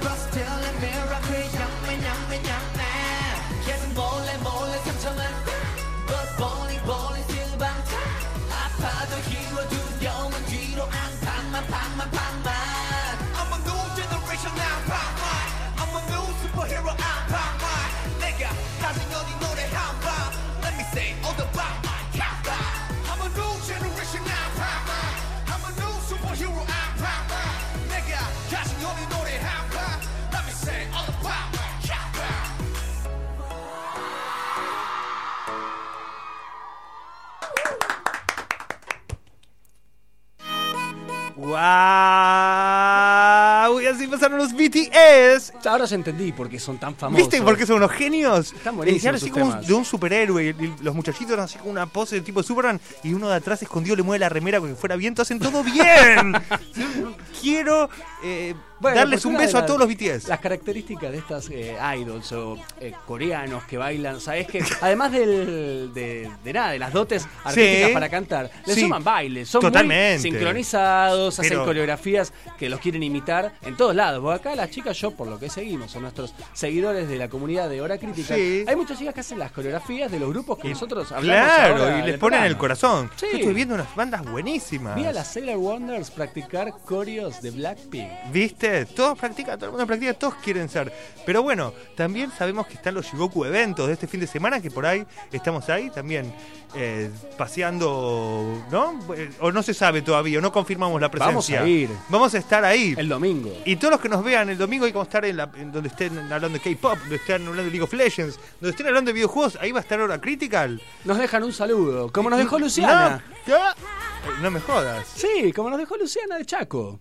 [45.69, 47.27] Ahora ya entendí por qué son tan famosos.
[47.29, 48.53] ¿Viste por qué son unos genios?
[48.53, 50.45] Están buenísimos Eh, ahora sus así como de un superhéroe.
[50.59, 52.81] y- y los muchachitos eran así como una pose de tipo de Superman.
[53.05, 55.23] Y uno de atrás escondido le mueve la remera como que fuera viento.
[55.23, 56.33] Hacen todo bien.
[57.41, 57.89] Quiero
[58.23, 60.29] eh, Bueno, darles un beso a todos los BTS.
[60.29, 64.47] Las características de estas eh, idols o eh, coreanos que bailan, ¿sabes?
[64.47, 67.95] Que además del, de, de nada, de las dotes artísticas Sí.
[67.95, 68.81] para cantar, le Sí.
[68.83, 69.49] suman bailes.
[69.49, 70.23] Son Totalmente.
[70.23, 74.21] muy sincronizados, hacen coreografías que los quieren imitar en todos lados.
[74.23, 77.69] Porque acá las chicas, yo por lo que seguimos, son nuestros seguidores de la comunidad
[77.69, 78.35] de Hora Crítica.
[78.35, 78.65] Sí.
[78.67, 81.99] Hay muchas chicas que hacen las coreografías de los grupos que nosotros hablamos Claro, ahora
[82.01, 83.11] y les ponen el corazón.
[83.17, 83.27] Sí.
[83.33, 84.95] Yo estoy viendo unas bandas buenísimas.
[84.95, 88.08] Vi a las Sailor Wonders practicar coreos de Blackpink.
[88.33, 88.85] ¿Viste?
[88.87, 90.93] Todos practican, todo el mundo practica, todos quieren ser.
[91.25, 94.71] Pero bueno, también sabemos que están los Shigoku eventos de este fin de semana, que
[94.71, 96.33] por ahí estamos ahí también
[96.75, 98.99] eh, paseando, ¿no?
[99.15, 101.63] Eh, O no se sabe todavía, no confirmamos la Vamos presencia.
[101.63, 101.91] a ir.
[102.09, 102.95] Vamos a estar ahí.
[102.97, 103.51] El domingo.
[103.65, 105.73] Y todos los que nos vean el domingo, ahí vamos a estar en, la- en
[105.73, 109.09] donde estén hablando de K-pop, donde estén hablando de League of Legends, donde estén hablando
[109.09, 110.81] de videojuegos, ahí va a estar Hora Critical.
[111.05, 113.23] Nos dejan un saludo, como nos dejó Luciana.
[113.47, 115.07] No, no me jodas.
[115.15, 117.01] Sí, como nos dejó Luciana de Chaco.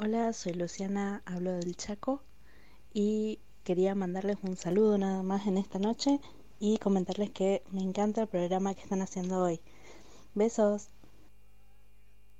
[0.00, 2.22] Hola, soy Luciana, hablo del Chaco
[2.94, 6.20] y quería mandarles un saludo nada más en esta noche
[6.60, 9.60] y comentarles que me encanta el programa que están haciendo hoy.
[10.36, 10.90] Besos.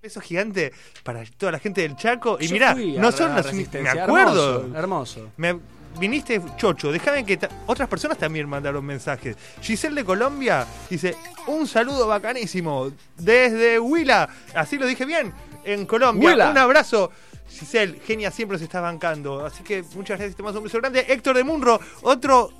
[0.01, 2.39] Beso gigante para toda la gente del Chaco.
[2.39, 3.53] Y Yo mirá, fui a no son los.
[3.53, 4.61] Me acuerdo.
[4.61, 5.31] Hermoso, hermoso.
[5.37, 5.59] Me
[5.99, 9.37] viniste chocho, déjame que otras personas también mandaron mensajes.
[9.63, 11.17] Giselle de Colombia dice,
[11.49, 15.33] un saludo bacanísimo desde Huila, así lo dije bien,
[15.65, 16.31] en Colombia.
[16.31, 16.51] Huila.
[16.53, 17.11] Un abrazo.
[17.51, 19.45] Giselle, genia, siempre se está bancando.
[19.45, 21.05] Así que muchas gracias, te mando un beso grande.
[21.09, 22.53] Héctor de Munro, otro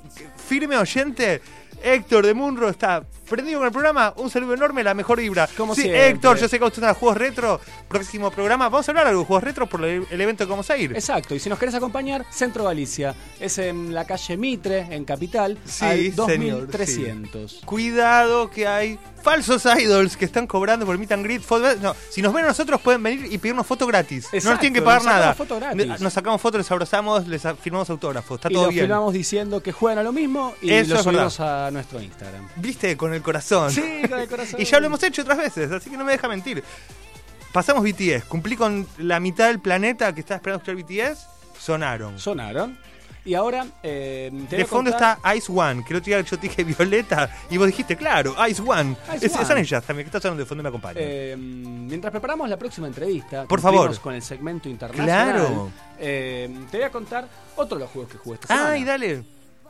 [0.47, 1.41] firme oyente.
[1.81, 4.13] Héctor de Munro está prendido con el programa.
[4.17, 5.47] Un saludo enorme, la mejor vibra.
[5.55, 6.09] Como sí, siempre.
[6.09, 7.61] Héctor, yo sé que usted a juegos retro.
[7.87, 10.69] Próximo programa, vamos a hablar algo de juegos retro por el, el evento que vamos
[10.69, 10.91] a ir.
[10.93, 13.15] Exacto, y si nos querés acompañar, Centro Galicia.
[13.39, 17.61] Es en la calle Mitre, en Capital, Sí, al señor, 2300.
[17.65, 21.41] Cuidado que hay falsos idols que están cobrando por meet and greet.
[21.41, 24.27] foto- No, si nos ven a nosotros pueden venir y pedirnos foto gratis.
[24.43, 25.33] no nos tienen que pagar nos nada.
[25.33, 25.59] foto
[25.99, 28.35] Nos sacamos fotos, les abrazamos, les firmamos autógrafos.
[28.37, 28.85] Está y todo lo bien.
[28.85, 31.29] filmamos diciendo que juegan a lo mismo y Eso lo es verdad.
[31.29, 32.47] subimos a nuestro Instagram.
[32.55, 33.71] Viste, con el corazón.
[33.71, 34.59] Sí, con el corazón.
[34.61, 36.63] y ya lo hemos hecho otras veces, así que no me deja mentir.
[37.51, 40.75] Pasamos BTS, cumplí con la mitad del planeta que estaba esperando escuchar
[41.15, 41.27] BTS,
[41.59, 42.19] sonaron.
[42.19, 42.77] Sonaron.
[43.25, 46.37] Y ahora eh, te De fondo contar- está Ice One, que el otro día yo
[46.39, 48.95] te dije Violeta y vos dijiste, claro, Ice One.
[49.15, 49.45] Ice Es- One.
[49.45, 50.97] Son ellas también, que estás hablando de fondo me acompañan.
[51.05, 53.99] Eh, mientras preparamos la próxima entrevista, Por favor.
[53.99, 55.31] con el segmento internacional.
[55.33, 55.71] Claro.
[55.99, 57.27] eh, te voy a contar
[57.57, 58.69] otro de los juegos que jugué esta semana.
[58.71, 59.23] Ay, dale.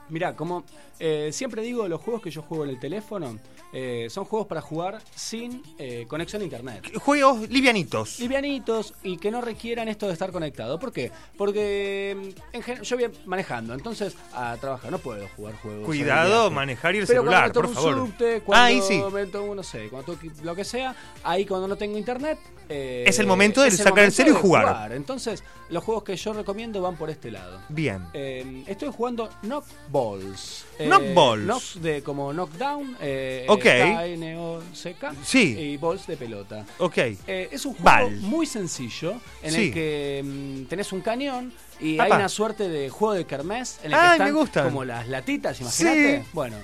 [0.09, 0.63] Mirá, como
[0.99, 3.37] eh, siempre digo, los juegos que yo juego en el teléfono
[3.71, 6.91] eh, son juegos para jugar sin eh, conexión a internet.
[6.97, 8.19] Juegos livianitos.
[8.19, 10.77] Livianitos y que no requieran esto de estar conectado.
[10.79, 11.11] ¿Por qué?
[11.37, 15.85] Porque mm, en yo voy manejando, entonces a trabajar no puedo jugar juegos.
[15.85, 18.07] Cuidado, manejar y el Pero celular, cuando por me tomo un favor.
[18.09, 19.01] subte, cuando Ahí sí.
[19.13, 22.39] me tomo, no sé, cuando lo que sea, ahí cuando no tengo internet.
[22.67, 24.91] Es el momento de sacar el celu y jugar.
[24.91, 27.61] Entonces, los juegos que yo recomiendo van por este lado.
[27.69, 28.05] Bien.
[28.13, 29.65] Estoy jugando Knock
[29.99, 30.65] Balls.
[30.79, 31.43] Knock Balls.
[31.43, 32.97] Knock de como Knockdown.
[33.01, 33.63] Eh, Ok.
[33.63, 35.13] K-N-O-C-K.
[35.23, 35.57] Sí.
[35.57, 36.65] Y Balls de pelota.
[36.79, 36.97] Ok.
[36.97, 39.67] Eh, es un juego muy sencillo en Sí.
[39.67, 43.87] el que mm, tenés un cañón y hay una suerte de juego de kermés en
[43.91, 44.63] el Ay, que me están gustan.
[44.65, 46.21] como las latitas, imagínate.
[46.23, 46.29] Sí.
[46.33, 46.57] Bueno,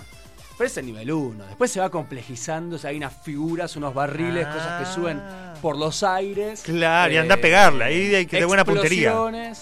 [0.58, 1.46] pero es el nivel 1.
[1.48, 4.54] Después se va complejizando, o sea, hay unas figuras, unos barriles, Ah.
[4.54, 5.22] cosas que suben
[5.62, 6.62] por los aires.
[6.62, 9.14] Eh, Claro, y anda a pegarla, ahí hay que tener buena puntería.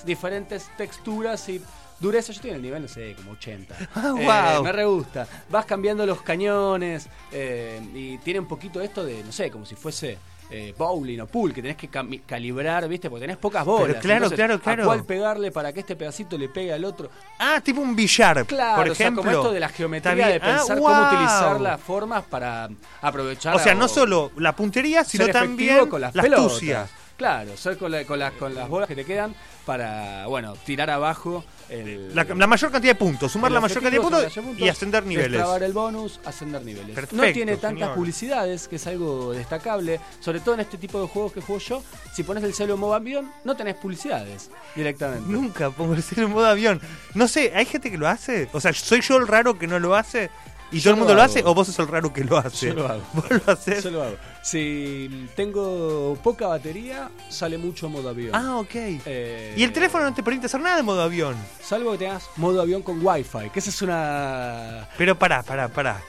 [0.05, 1.59] diferentes texturas y
[2.03, 2.27] dureza.
[2.27, 3.75] Yo estoy en el nivel, no sé, como 80.
[3.95, 4.63] Ah, Eh, guau.
[4.63, 5.27] me re gusta.
[5.49, 9.75] Vas cambiando los cañones eh, y tiene un poquito esto de, no sé, como si
[9.75, 10.17] fuese
[10.51, 11.89] eh, bowling o pool, que tenés que
[12.27, 13.09] calibrar, ¿viste?
[13.09, 13.87] Porque tenés pocas bolas.
[13.87, 14.83] Pero claro, Entonces, claro, claro.
[14.83, 17.09] ¿A cuál pegarle para que este pedacito le pegue al otro?
[17.39, 19.23] Ah, tipo un billar, Claro, por o sea, ejemplo.
[19.23, 20.35] como esto de la geometría, de.
[20.35, 20.93] Ah, pensar guau.
[20.93, 22.69] cómo utilizar las formas para
[23.01, 23.55] aprovechar.
[23.55, 26.87] O sea, no solo la puntería, sino también con las, la astucia.
[27.17, 30.89] Claro, ser con, la- con, las- con las bolas que te quedan para, bueno, tirar
[30.89, 34.67] abajo el, La, la mayor cantidad de puntos, sumar la mayor cantidad de puntos, y
[34.67, 35.31] ascender niveles.
[35.31, 36.93] Destrabar el bonus, ascender niveles.
[36.93, 37.95] Perfecto, no tiene tantas señor.
[37.95, 41.83] publicidades, que es algo destacable, sobre todo en este tipo de juegos que juego yo.
[42.13, 45.31] Si pones el celo en modo avión, no tenés publicidades directamente.
[45.31, 46.81] Nunca pongo el celu en modo avión.
[47.13, 48.49] No sé, ¿hay gente que lo hace?
[48.53, 50.29] O sea, ¿soy yo el raro que no lo hace?
[50.71, 51.43] ¿Y Yo todo el mundo lo hace?
[51.45, 52.67] ¿O vos sos el raro que lo hace?
[52.69, 53.03] Yo lo hago.
[53.13, 53.83] ¿Vos lo haces?
[53.83, 54.15] Yo lo hago.
[54.43, 58.31] Si tengo poca batería, sale mucho modo avión.
[58.35, 58.75] Ah, ok.
[58.75, 61.35] Eh, Y el teléfono no te permite hacer nada de modo avión.
[61.61, 64.89] Salvo que tengas modo avión con wifi, que esa es una...
[64.97, 66.01] Pero pará, pará, pará.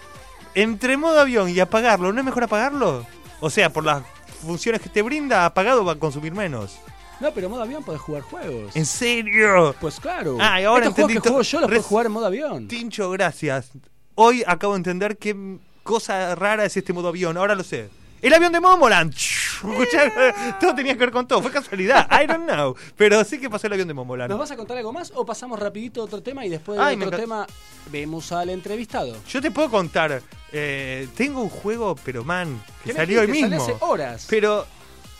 [0.56, 3.06] Entre modo avión y apagarlo, ¿no es mejor apagarlo?
[3.38, 4.02] O sea, por las
[4.44, 6.76] funciones que te brinda, apagado va a consumir menos.
[7.20, 8.74] No, pero en modo avión podés jugar juegos.
[8.74, 9.76] ¿En serio?
[9.80, 10.38] Pues claro.
[10.40, 12.26] Ah, y ahora Estos juegos entendí que to- juego yo los puedo jugar en modo
[12.26, 12.66] avión.
[12.66, 13.70] Tincho, gracias.
[14.16, 17.36] Hoy acabo de entender qué cosa rara es este modo avión.
[17.36, 17.88] Ahora lo sé.
[18.24, 19.14] El avión de Momoland.
[20.60, 21.42] Todo tenía que ver con todo.
[21.42, 22.08] Fue casualidad.
[22.10, 22.74] I don't know.
[22.96, 24.30] Pero sí que pasó el avión de Momoland.
[24.30, 26.96] ¿Nos vas a contar algo más o pasamos rapidito a otro tema y después de
[26.96, 27.46] otro tema
[27.92, 29.14] vemos al entrevistado?
[29.28, 30.22] Yo te puedo contar.
[30.52, 33.48] eh, tengo un juego, pero man, que ¿Qué me salió hoy mismo.
[33.48, 34.26] Salió hace horas.
[34.30, 34.66] Pero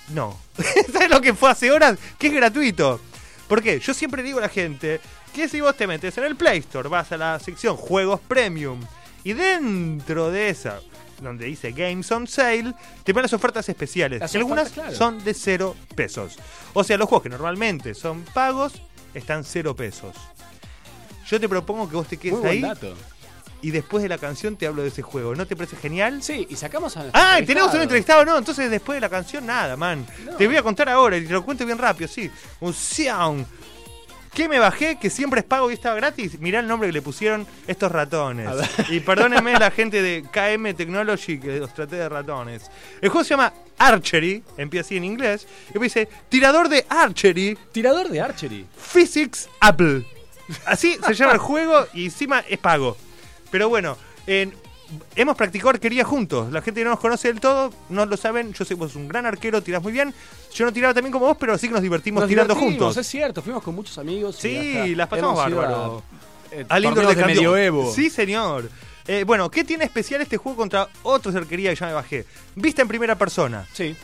[0.09, 0.39] no.
[0.93, 1.99] ¿Sabes lo que fue hace horas?
[2.19, 3.01] Que es gratuito.
[3.49, 3.81] ¿Por qué?
[3.81, 5.01] Yo siempre digo a la gente
[5.35, 8.81] que si vos te metes en el Play Store, vas a la sección Juegos Premium
[9.25, 10.81] y dentro de esa,
[11.25, 14.21] donde dice Games on Sale, te ponen las ofertas especiales.
[14.21, 14.97] Las y algunas ofertas, claro.
[14.97, 16.37] son de cero pesos.
[16.73, 18.75] O sea, los juegos que normalmente son pagos
[19.15, 20.15] están cero pesos.
[21.29, 22.95] Yo te propongo que vos te quedes ahí dato.
[23.63, 25.35] y después de la canción te hablo de ese juego.
[25.35, 26.23] ¿No te parece genial?
[26.23, 28.25] Sí, y sacamos a Ah, tenemos un entrevistado.
[28.25, 30.07] no, entonces después de la canción nada, man.
[30.27, 30.37] No.
[30.37, 32.31] Te voy a contar ahora y te lo cuento bien rápido, sí.
[32.61, 33.47] Un sound.
[34.35, 34.97] ¿Qué me bajé?
[34.99, 36.41] Que siempre es pago y estaba gratis.
[36.41, 38.49] Mirá el nombre que le pusieron estos ratones.
[38.89, 42.71] Y perdónenme la gente de KM Technology que los traté de ratones.
[43.01, 45.47] El juego se llama Archery, empieza así en inglés.
[45.71, 48.67] Y después dice, tirador de Archery, Tirador de archery.
[48.77, 50.05] Physics Apple.
[50.67, 52.97] Así se llama el juego y encima es pago.
[53.53, 54.53] Pero bueno, en-
[55.17, 56.53] hemos practicado arquería juntos.
[56.53, 58.53] La gente que no nos conoce del todo, no lo saben.
[58.53, 60.13] Yo sé que vos un gran arquero, tirás muy bien.
[60.55, 62.97] Yo no tiraba también como vos, pero sí que nos divertimos Nos tirando divertimos, juntos.
[62.97, 64.37] Es cierto, fuimos con muchos amigos.
[64.37, 66.03] Sí, las pasamos bárbaro.
[66.51, 67.93] eh, Al de de medioevo.
[67.93, 68.71] Sí, señor.
[69.07, 72.25] Eh, bueno, ¿qué tiene especial este juego contra otros de arquería que ya me bajé?
[72.55, 73.67] Vista en primera persona.
[73.73, 73.95] Sí.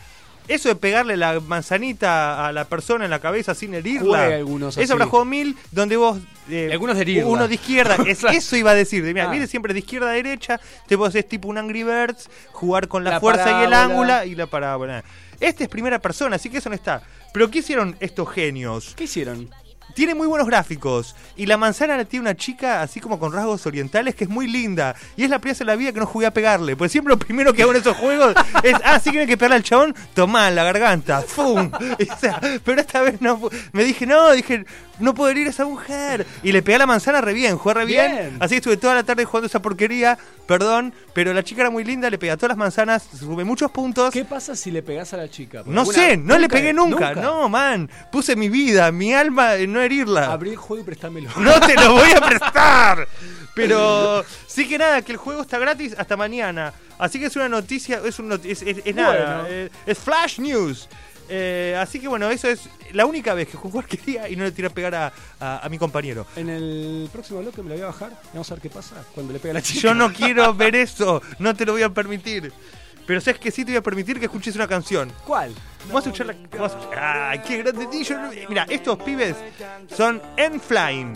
[0.48, 4.24] Eso de pegarle la manzanita a la persona en la cabeza sin herirla.
[4.26, 6.18] Algunos Eso habrá jugado mil, donde vos.
[6.48, 7.24] eh, algunos de.
[7.24, 7.96] Uno de izquierda.
[8.06, 9.04] es- eso iba a decir.
[9.04, 9.30] de, Mira, Ah.
[9.30, 10.60] viene siempre de izquierda a derecha.
[10.88, 14.24] Te vos es tipo un Angry Birds, jugar con la, La fuerza y el ángulo
[14.24, 15.04] y la parábola.
[15.38, 17.00] Este es primera persona, así que eso no está.
[17.32, 18.92] Pero ¿qué hicieron estos genios?
[18.96, 19.48] ¿Qué hicieron?
[19.94, 21.14] Tiene muy buenos gráficos.
[21.36, 24.94] Y la manzana tiene una chica así como con rasgos orientales que es muy linda.
[25.16, 26.76] Y es la primera vez en la vida que no jugué a pegarle.
[26.76, 29.36] Porque siempre lo primero que hago en esos juegos es, ah, sí que hay que
[29.36, 31.22] pegarle al chabón, tomá en la garganta.
[31.22, 31.70] ¡Fum!
[31.98, 33.40] Y, o sea, pero esta vez no.
[33.72, 34.64] Me dije, no, dije,
[34.98, 36.26] no puedo herir a esa mujer.
[36.42, 38.12] Y le pegué a la manzana re bien, jugué re bien.
[38.12, 38.36] Bien.
[38.40, 40.18] Así que estuve toda la tarde jugando esa porquería.
[40.46, 43.70] Perdón, pero la chica era muy linda, le pegué a todas las manzanas, sube muchos
[43.70, 44.12] puntos.
[44.12, 45.62] ¿Qué pasa si le pegás a la chica?
[45.64, 47.14] No sé, no le pegué nunca.
[47.14, 47.20] nunca.
[47.20, 47.88] No, man.
[48.10, 50.32] Puse mi vida, mi alma en no herirla.
[50.32, 51.30] Abrí el juego y préstamelo.
[51.36, 53.08] No te lo voy a prestar.
[53.54, 56.72] Pero sí que nada, que el juego está gratis hasta mañana.
[56.98, 59.48] Así que es una noticia, es, un not- es, es- es nada, Bueno.
[59.48, 60.88] eh, es Flash News.
[61.32, 64.50] Eh, así que bueno, eso es la única vez que jugué arquería y no le
[64.50, 66.26] tiré a pegar a, a- a mi compañero.
[66.36, 68.10] En el próximo bloque me lo voy a bajar.
[68.32, 69.80] Vamos a ver qué pasa cuando le pega la chica.
[69.80, 72.52] Yo no quiero ver eso, no te lo voy a permitir.
[73.09, 75.11] Pero sabes que sí te voy a permitir que escuches una canción.
[75.25, 75.53] ¿Cuál?
[75.87, 76.35] Vamos a escuchar la.
[76.51, 78.03] vamos a escuchar- ¡Ay, qué grande!
[78.03, 79.35] Yo no- Mira, estos pibes
[79.95, 81.13] son Enflying.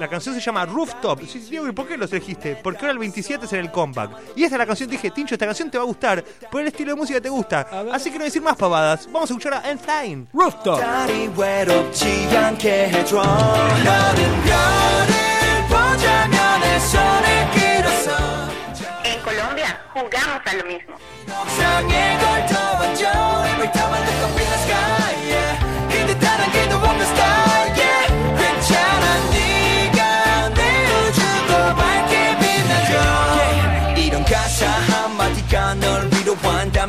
[0.00, 1.20] La canción se llama Rooftop.
[1.20, 2.56] Sí, sí, digo, ¿y por qué los elegiste?
[2.56, 4.10] Porque ahora el 27 es en el comeback.
[4.34, 6.24] Y esta es la canción, te dije, Tincho, esta canción te va a gustar.
[6.50, 7.60] Por el estilo de música te gusta.
[7.70, 7.94] A ver.
[7.94, 9.06] Así que no decir más pavadas.
[9.12, 10.26] Vamos a escuchar a Enflying.
[10.32, 10.80] Rooftop.
[10.80, 17.50] 다리 외롭지 않게 해줘 너는 별을 보자면 내 손을
[19.93, 20.95] jugamos a lo mismo.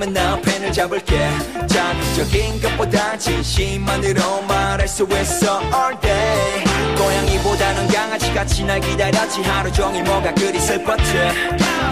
[0.09, 1.29] 위로한다면 나 펜을 잡을게.
[1.67, 6.65] 자극적인 것보다 진심만으로 말할 수 있어 all day.
[6.97, 9.43] 고양이보다는 강아지같이 날 기다렸지.
[9.43, 11.13] 하루 종일 뭐가 그리 슬펐지?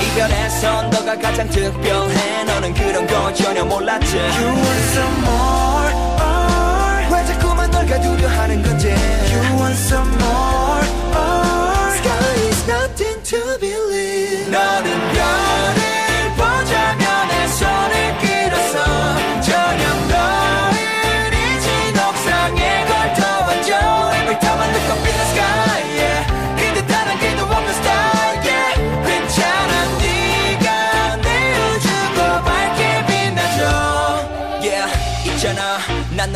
[0.01, 2.45] 이별에선 너가 가장 특별해.
[2.45, 4.17] 너는 그런 거 전혀 몰랐지.
[4.17, 8.89] You want some more or 왜 자꾸만 널 가두려 하는 건지.
[8.89, 14.51] You want some more or Sky is nothing to believe.
[14.51, 15.46] 너는 별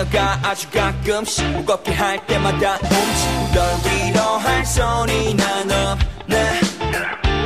[0.00, 6.60] 난 너가 아주 가끔씩 무겁게 할 때마다 움직 널 위로할 손이 난 없네.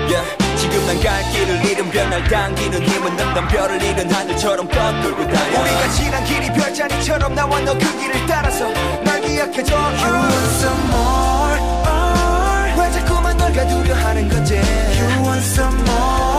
[0.08, 0.36] Yeah.
[0.56, 5.60] 지금 난 갈 길을 잃은 별날 당기는 힘은 없던 별을 잃은 하늘처럼 뻗돌고 다녀.
[5.62, 8.68] 우리가 지난 길이 별자리처럼 나와 너 그 길을 따라서
[9.02, 9.74] 날 기억해줘.
[9.74, 11.58] You want some more?
[11.90, 14.54] or 왜 자꾸만 널 가두려 하는 건지.
[14.54, 16.33] You want some more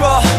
[0.00, 0.29] 내줘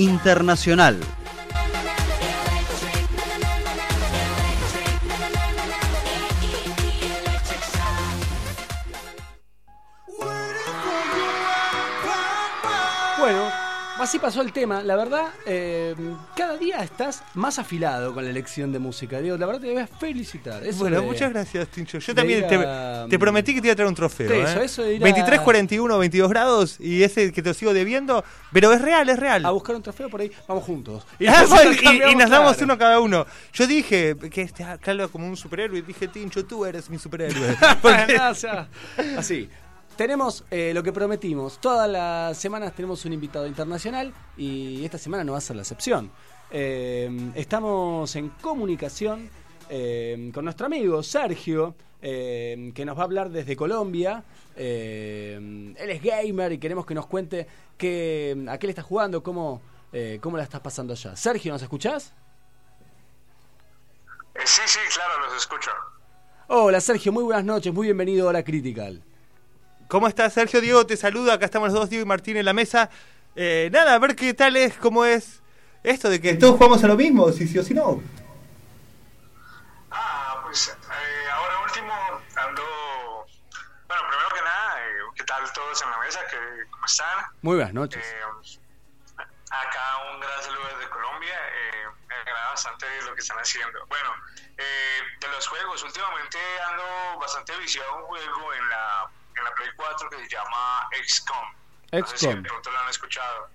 [0.00, 0.98] internacional.
[14.10, 14.82] Así pasó el tema.
[14.82, 15.94] La verdad, eh,
[16.36, 19.20] cada día estás más afilado con la elección de música.
[19.20, 20.66] Diego, la verdad te a felicitar.
[20.66, 22.00] Eso Bueno, de- muchas gracias, Tincho.
[22.00, 24.32] Yo también te, a- te prometí que te iba a traer un trofeo.
[24.32, 24.64] Eso, ¿eh?
[24.64, 28.24] eso de ir a- 23, 41, 22 grados y ese que te sigo debiendo.
[28.52, 29.46] Pero es real, es real.
[29.46, 31.06] A buscar un trofeo por ahí, vamos juntos.
[31.28, 31.44] Ah,
[32.10, 32.64] y- nos damos claro.
[32.64, 33.26] uno cada uno.
[33.52, 37.56] Yo dije que este Carlos como un superhéroe y dije, Tincho, tú eres mi superhéroe.
[37.82, 38.32] Porque- Ah,
[39.16, 39.48] así.
[40.00, 41.60] Tenemos eh, lo que prometimos.
[41.60, 45.60] Todas las semanas tenemos un invitado internacional y esta semana no va a ser la
[45.60, 46.10] excepción.
[46.50, 49.28] Eh, estamos en comunicación
[49.68, 54.24] eh, con nuestro amigo Sergio, eh, que nos va a hablar desde Colombia.
[54.56, 57.46] Él es gamer y queremos que nos cuente
[57.76, 59.60] qué, a qué le está jugando, cómo,
[60.22, 61.14] cómo la estás pasando allá.
[61.14, 62.14] Sergio, ¿nos escuchás?
[64.46, 65.70] Sí, sí, claro, los escucho.
[66.46, 69.04] Hola Sergio, muy buenas noches, muy bienvenido a Hora Critical.
[69.90, 70.60] ¿Cómo estás, Sergio?
[70.60, 71.34] Diego te saluda.
[71.34, 72.88] Acá estamos los dos, Diego y Martín, en la mesa.
[73.34, 75.42] Eh, nada, a ver qué tal es, cómo es
[75.82, 78.00] esto de que todos jugamos a lo mismo, si sí o si no.
[79.90, 81.92] Ah, pues eh, ahora último
[82.36, 82.62] ando...
[83.88, 86.20] Bueno, primero que nada, eh, ¿qué tal todos en la mesa?
[86.30, 86.36] ¿Qué,
[86.70, 87.26] ¿Cómo están?
[87.42, 88.04] Muy buenas noches.
[88.06, 91.34] Eh, acá un gran saludo desde Colombia.
[91.34, 93.84] Eh, me agrada bastante lo que están haciendo.
[93.88, 94.14] Bueno,
[94.56, 96.38] eh, de los juegos, últimamente
[96.70, 99.10] ando bastante viciado a un juego en la,
[99.40, 101.48] en la Play 4 que se llama XCOM.
[101.92, 102.42] No sé si de XCOM.
[102.44, 103.48] pronto lo han escuchado.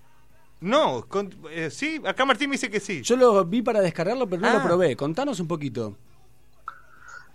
[0.62, 3.02] No, con- eh, sí, acá Martín me dice que sí.
[3.02, 4.54] Yo lo vi para descargarlo, pero no Ah.
[4.54, 4.96] lo probé.
[4.96, 5.98] Contanos un poquito.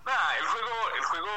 [0.05, 1.29] Nada, el juego, el juego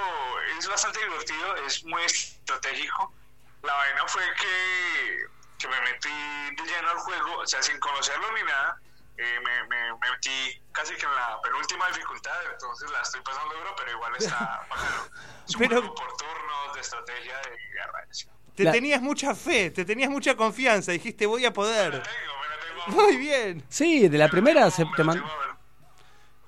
[0.57, 3.13] es bastante divertido, es muy estratégico.
[3.61, 5.25] La vaina fue que,
[5.59, 8.77] que me metí de lleno al juego, o sea, sin conocerlo ni nada.
[9.17, 13.53] Eh, me, me- me metí casi que en la penúltima dificultad, entonces la estoy pasando
[13.55, 14.37] duro, pero igual está
[14.69, 15.03] bacano.
[15.47, 18.07] Es Pero- por turnos, de estrategia, de guerra.
[18.55, 21.93] Te La- tenías mucha fe, te tenías mucha confianza, dijiste voy a Me poder.
[21.95, 22.47] la tengo, me
[22.81, 23.01] la tengo.
[23.01, 23.63] Muy bien.
[23.69, 25.53] Sí, de la primera se Me te la man- tengo a ver.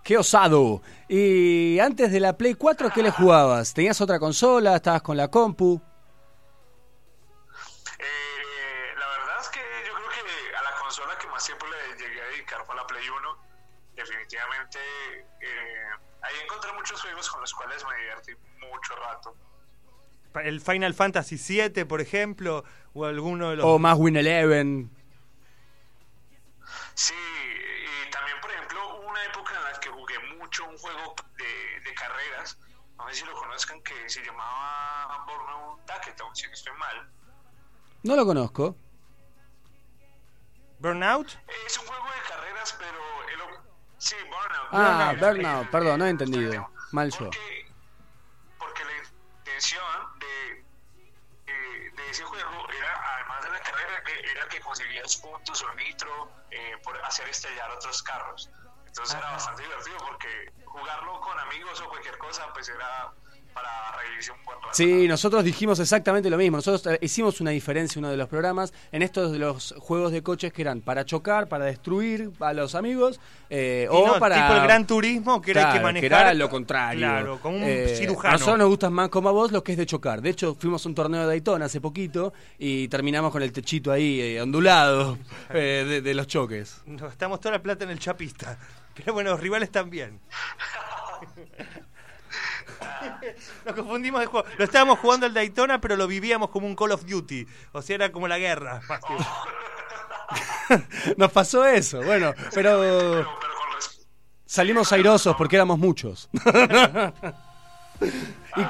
[0.04, 0.84] ¡Qué osado!
[1.10, 3.74] Y antes de la Play 4, ¿qué le jugabas?
[3.74, 4.76] ¿Tenías otra consola?
[4.76, 5.82] ¿Estabas con la compu?
[14.76, 15.90] Definitivamente eh,
[16.22, 19.36] ahí encontré muchos juegos con los cuales me divertí mucho rato.
[20.44, 23.66] El Final Fantasy VII, por ejemplo, o alguno de los...
[23.66, 24.92] ¿O más Win Eleven?
[26.94, 31.16] Sí, y también por ejemplo hubo una época en la que jugué mucho un juego
[31.38, 32.58] de, de carreras,
[32.98, 37.10] no sé si lo conozcan, que se llamaba Burnout Hackathon, si no estoy mal.
[38.04, 38.76] No lo conozco.
[40.80, 41.28] Burnout.
[41.66, 43.05] Es un juego de carreras, pero...
[44.06, 44.70] sí, Burnout.
[44.72, 45.36] Ah, Burnout.
[45.36, 46.70] Burnout, perdón, no he entendido.
[46.92, 47.30] Mal yo.
[48.60, 48.92] Porque, la
[49.40, 50.66] intención de,
[51.48, 55.74] eh, de ese juego era, además de la carrera, que era que conseguías puntos o
[55.76, 58.50] nitro eh, por hacer estallar otros carros.
[58.86, 63.12] Entonces era bastante divertido porque jugarlo con amigos o cualquier cosa, pues era
[63.56, 64.70] para reírse un buen rato.
[64.74, 66.58] Sí, nosotros dijimos exactamente lo mismo.
[66.58, 70.12] Nosotros eh, hicimos una diferencia en uno de los programas en estos de los juegos
[70.12, 74.36] de coches que eran para chocar, para destruir a los amigos eh, o no, para
[74.36, 76.06] tipo el Gran Turismo, que era el que manejar.
[76.22, 77.00] era lo contrario.
[77.00, 78.30] Claro, como un Eh, cirujano.
[78.30, 80.22] A nosotros nos gusta más como a vos lo que es de chocar.
[80.22, 83.92] De hecho, fuimos a un torneo de Daytona hace poquito y terminamos con el techito
[83.94, 85.18] ahí eh, ondulado
[85.52, 86.82] eh, de, de los choques.
[86.86, 88.58] Nos gastamos toda la plata en el chapista.
[88.94, 90.20] Pero bueno, los rivales también.
[93.66, 94.48] Nos confundimos de juego.
[94.58, 97.46] Lo estábamos jugando al Daytona, pero lo vivíamos como un Call of Duty.
[97.74, 98.82] O sea, era como la guerra.
[98.88, 99.00] más
[100.70, 103.26] que- Nos pasó eso, bueno, pero
[104.46, 106.30] salimos airosos porque éramos muchos.
[108.02, 108.62] ¿Y,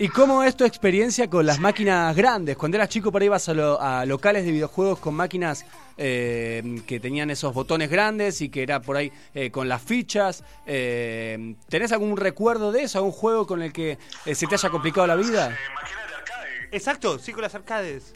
[0.00, 2.56] ¿Y cómo es tu experiencia con las máquinas grandes?
[2.56, 5.64] Cuando eras chico por ahí ibas a, lo- a locales de videojuegos con máquinas
[5.96, 10.44] eh, que tenían esos botones grandes y que era por ahí eh, con las fichas.
[10.66, 12.98] Eh, ¿Tenés algún recuerdo de eso?
[12.98, 15.50] ¿Algún juego con el que eh, se te haya complicado la vida?
[15.50, 16.68] eh, máquinas de arcade.
[16.70, 18.12] Exacto, sí, con las arcades.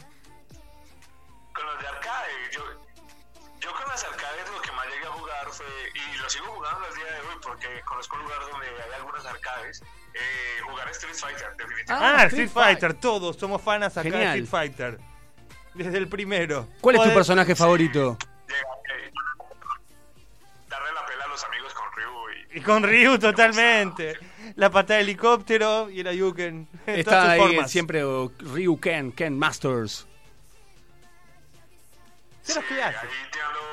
[1.52, 2.60] Con los de arcade, yo,
[3.60, 6.61] yo con las arcades lo que más llegué a jugar fue, y lo sigo jugando
[7.62, 9.82] porque conozco un lugar donde hay algunos arcades,
[10.14, 11.92] eh, jugar Street Fighter, definitivamente.
[11.92, 14.20] Ah, Street Street Fighter, todos somos fanas acá Genial.
[14.20, 15.00] de Street Fighter.
[15.74, 16.68] Desde el primero.
[16.80, 18.18] ¿Cuál es tu personaje favorito?
[18.46, 19.12] Llega, eh,
[20.68, 22.58] darle la pela a los amigos con Ryu y...
[22.58, 24.18] Y con Ryu totalmente.
[24.56, 26.68] La patada de helicóptero y el Ayuken.
[26.86, 27.70] Está ahí formas.
[27.70, 30.06] siempre oh, Ryu Ken, Ken Masters.
[32.42, 32.94] Se los Sí, ahí
[33.30, 33.71] tirando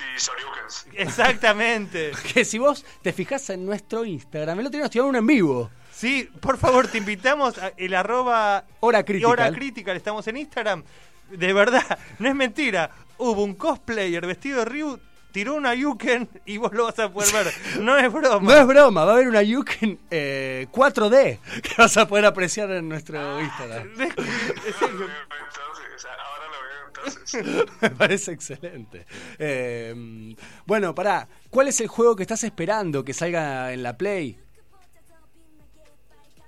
[0.00, 0.86] Hadoukens y Soryukens.
[0.94, 2.12] Exactamente.
[2.34, 5.26] Que si vos te fijas en nuestro Instagram, el otro día nos tiraron un en
[5.26, 5.70] vivo.
[5.92, 9.30] Sí, por favor, te invitamos a el arroba Hora Critical.
[9.30, 10.82] Hora Critical, estamos en Instagram.
[11.30, 12.90] De verdad, no es mentira.
[13.18, 14.98] Hubo un cosplayer vestido de Ryu,
[15.30, 17.54] tiró una Yuken y vos lo vas a poder ver.
[17.80, 18.52] No es broma.
[18.52, 22.70] No es broma, va a haber una Yuken eh, 4D que vas a poder apreciar
[22.72, 23.88] en nuestro Instagram.
[24.00, 24.82] Es- es.
[24.82, 27.66] Entonces, ahora lo veo entonces.
[27.80, 29.06] Me parece excelente.
[29.38, 30.34] Eh,
[30.66, 34.40] bueno, pará, ¿cuál es el juego que estás esperando que salga en la Play?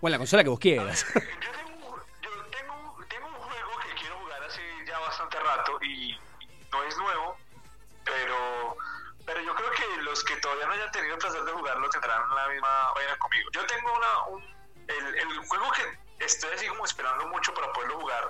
[0.00, 1.06] O en la consola que vos quieras.
[1.14, 6.14] Yo tengo, yo tengo, tengo un juego que quiero jugar hace ya bastante rato y
[6.70, 7.36] no es nuevo,
[8.04, 8.76] pero,
[9.24, 12.22] pero yo creo que los que todavía no hayan tenido el placer de jugarlo tendrán
[12.34, 13.48] la misma vaina conmigo.
[13.52, 14.42] Yo tengo una, un,
[14.88, 18.24] el, el juego que estoy así como esperando mucho para poderlo jugar,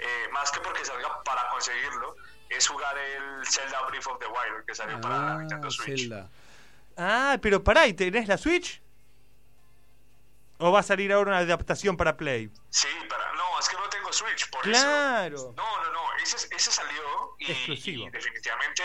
[0.00, 2.16] eh, más que porque salga para conseguirlo,
[2.48, 6.00] es jugar el Zelda Breath of the Wild que salió para Ah, Nintendo Switch.
[6.00, 6.28] Zelda.
[6.96, 8.80] Ah, pero pará, ¿y tenés la Switch?
[10.58, 12.50] ¿O va a salir ahora una adaptación para Play?
[12.68, 15.34] Sí, para, no, es que no tengo Switch, por Claro.
[15.36, 15.54] eso.
[15.56, 18.06] No, no, no, ese, ese salió y, Exclusivo.
[18.06, 18.82] y definitivamente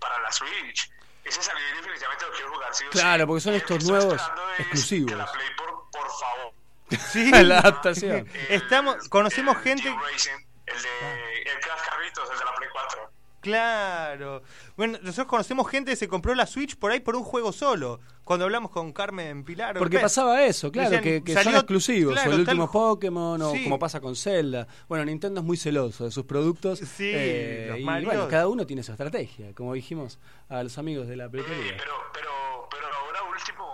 [0.00, 0.90] para la Switch.
[1.22, 3.26] Ese salió y definitivamente lo quiero jugar, sí o Claro, sí.
[3.26, 5.10] porque son el estos nuevos es exclusivos.
[5.12, 5.46] Que la Play.
[7.12, 7.30] Sí.
[7.42, 8.26] la adaptación.
[8.48, 9.88] El- Estamos, conocemos el gente.
[9.88, 9.94] El
[10.82, 13.10] de el Crash Carritos, el de la Play 4.
[13.40, 14.42] Claro.
[14.74, 18.00] Bueno, nosotros conocemos gente que se compró la Switch por ahí por un juego solo.
[18.24, 19.76] Cuando hablamos con Carmen Pilar.
[19.76, 22.14] Porque pasaba eso, claro, Decían, que, que son salió- exclusivos.
[22.14, 23.64] claro, o el tal- último Pokémon, o Sí.
[23.64, 24.66] como pasa con Zelda.
[24.88, 26.78] Bueno, Nintendo es muy celoso de sus productos.
[26.78, 30.18] Sí, eh, los y bueno, cada uno tiene su estrategia, como dijimos
[30.48, 31.74] a los amigos de la Sí, peluquería.
[31.76, 32.30] pero, pero,
[32.70, 33.73] pero ahora último,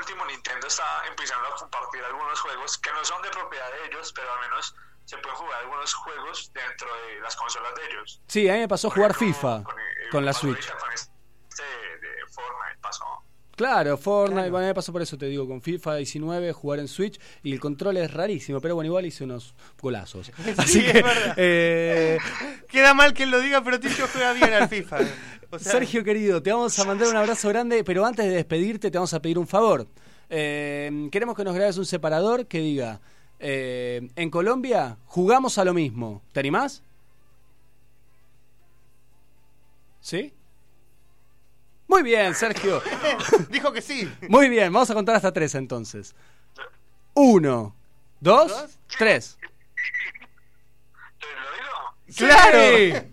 [0.00, 4.12] último Nintendo está empezando a compartir algunos juegos que no son de propiedad de ellos,
[4.14, 4.74] pero al menos
[5.04, 8.22] se pueden jugar algunos juegos dentro de las consolas de ellos.
[8.26, 9.62] Sí, a mí me pasó Por jugar ejemplo, FIFA
[10.10, 10.70] con la Switch.
[10.72, 13.04] Con este de Fortnite pasó.
[13.60, 14.52] Claro, Fortnite, Claro.
[14.52, 17.60] bueno, me pasó por eso, te digo, con FIFA 19, jugar en Switch, y el
[17.60, 20.32] control es rarísimo, pero bueno, igual hice unos golazos.
[20.56, 21.04] Así es que,
[21.36, 22.18] eh,
[22.70, 25.00] Queda mal que lo diga, pero Ticho juega bien al FIFA.
[25.50, 28.90] O sea, Sergio querido, te vamos a mandar un abrazo grande, pero antes de despedirte
[28.90, 29.86] te vamos a pedir un favor.
[30.30, 33.02] Eh, queremos que nos grabes un separador que diga,
[33.40, 36.22] eh, en Colombia jugamos a lo mismo.
[36.32, 36.82] ¿Te animás?
[40.00, 40.32] ¿Sí?
[41.88, 42.80] Muy bien, Sergio.
[43.50, 44.10] Dijo que sí.
[44.28, 46.14] Muy bien, vamos a contar hasta tres entonces.
[47.14, 47.74] Uno,
[48.20, 48.78] dos, Dos.
[48.98, 49.38] tres.
[51.18, 52.16] ¿Te lo digo?
[52.16, 52.58] ¡Claro!
[52.58, 53.10] En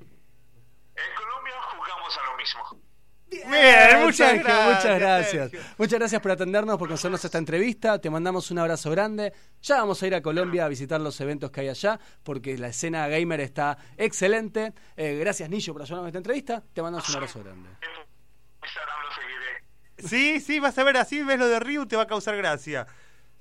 [1.15, 2.81] Colombia jugamos a lo mismo.
[3.29, 4.67] Bien, muchas Sergio, gracias.
[4.83, 5.51] Muchas gracias.
[5.51, 5.59] Sergio.
[5.77, 7.99] Muchas gracias por atendernos, por concedernos esta entrevista.
[7.99, 9.33] Te mandamos un abrazo grande.
[9.61, 12.69] Ya vamos a ir a Colombia a visitar los eventos que hay allá, porque la
[12.69, 14.73] escena gamer está excelente.
[14.95, 16.63] Eh, gracias, Nillo, por ayudarnos en esta entrevista.
[16.73, 17.69] Te mandamos un abrazo grande.
[17.81, 19.63] En Instagram lo seguiré.
[19.97, 22.85] Sí, sí, vas a ver así, ves lo de Ryu, te va a causar gracia.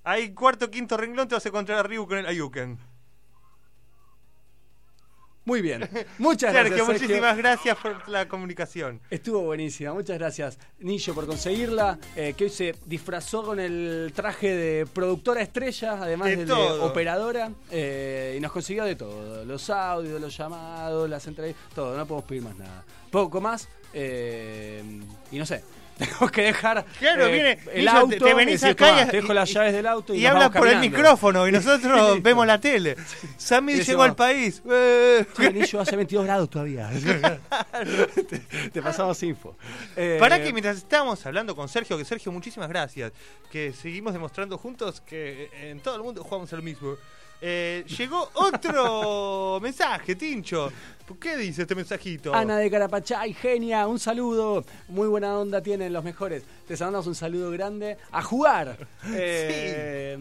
[0.05, 2.79] Ahí cuarto, quinto renglón te vas a encontrar a Ryu con el Ayuken.
[5.45, 5.89] Muy bien.
[6.19, 6.87] Muchas Sergio, gracias.
[6.87, 7.07] Sergio.
[7.07, 9.01] muchísimas gracias por la comunicación.
[9.11, 14.53] Estuvo buenísima, muchas gracias Nillo por conseguirla, eh, que hoy se disfrazó con el traje
[14.53, 20.21] de productora estrella, además De de operadora, eh, y nos consiguió de todo, los audios,
[20.21, 22.85] los llamados, las entrevistas, todo, no podemos pedir más nada.
[23.13, 23.69] poco más.
[23.95, 24.83] eh,
[25.31, 25.63] y no sé,
[25.99, 28.09] tengo que dejar Claro, eh, viene, el auto.
[28.09, 30.19] te, te venís y decir, acá "Tomá, y, te dejo las llaves del auto y,
[30.19, 30.99] y vamos por el caminando".
[30.99, 32.97] micrófono y nosotros vemos la tele.
[33.37, 34.63] Sammy Y llegó al país.
[34.71, 35.25] Eh.
[35.37, 36.91] Sí, yo hace 22 grados todavía.
[38.29, 38.39] te,
[38.71, 39.57] te pasamos info.
[39.97, 43.13] Eh, Para que mientras estábamos hablando con Sergio, que Sergio, muchísimas gracias,
[43.51, 46.97] que seguimos demostrando juntos que en todo el mundo jugamos al mismo.
[47.41, 50.73] Eh, llegó otro mensaje, Tincho.
[51.07, 52.35] ¿Por qué dice este mensajito?
[52.35, 54.65] Ana de Carapachay, genia, un saludo.
[54.89, 56.43] Muy buena onda tienen los mejores.
[56.67, 57.97] Te mandamos un saludo grande.
[58.11, 58.77] A jugar.
[59.15, 60.19] Eh,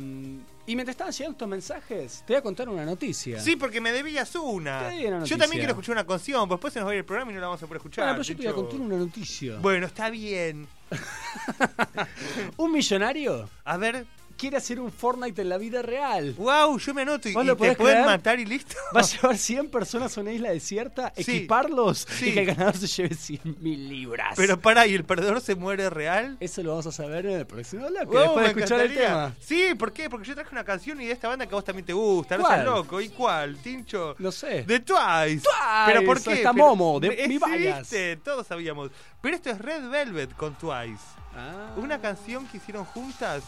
[0.68, 3.40] Y mientras estaban llegando estos mensajes, te voy a contar una noticia.
[3.40, 4.90] Sí, porque me debías una.
[4.90, 7.00] Te una Yo también quiero escuchar una canción, pues después se nos va a ir
[7.00, 8.06] el programa y no la vamos a poder escuchar.
[8.06, 9.58] Bueno, pero yo te voy a contar una noticia.
[9.58, 10.68] Bueno, está bien.
[12.58, 14.06] Un millonario A ver.
[14.38, 16.34] Quiere hacer un Fortnite en la vida real.
[16.38, 18.06] Wow, yo me anoto y, ¿Vos y lo te pueden creer?
[18.06, 18.76] matar y listo.
[18.96, 21.22] Va a llevar 100 personas a una isla desierta, Sí.
[21.22, 22.30] equiparlos Sí.
[22.30, 24.34] y que el ganador se lleve 100 mil libras.
[24.36, 26.38] Pero para, ¿y el perdedor se muere real?
[26.40, 28.94] Eso lo vamos a saber en el próximo bloque, Wow, después de me escuchar el
[28.94, 29.36] tema.
[29.40, 30.10] Sí, ¿por qué?
[30.10, 32.38] Porque yo traje una canción y de esta banda que a vos también te gusta.
[32.38, 32.54] No ¿Cuál?
[32.56, 33.02] seas loco.
[33.02, 34.16] ¿Y cuál, Tincho?
[34.20, 34.64] No sé.
[34.64, 34.96] De Twice.
[35.42, 35.48] Twice,
[35.88, 36.34] ¿Pero por qué?
[36.34, 38.92] está Pero- Momo, de mi viste, Todos sabíamos.
[39.22, 41.02] Pero esto es Red Velvet con Twice.
[41.38, 41.74] Ah.
[41.78, 43.44] Una canción que hicieron juntas.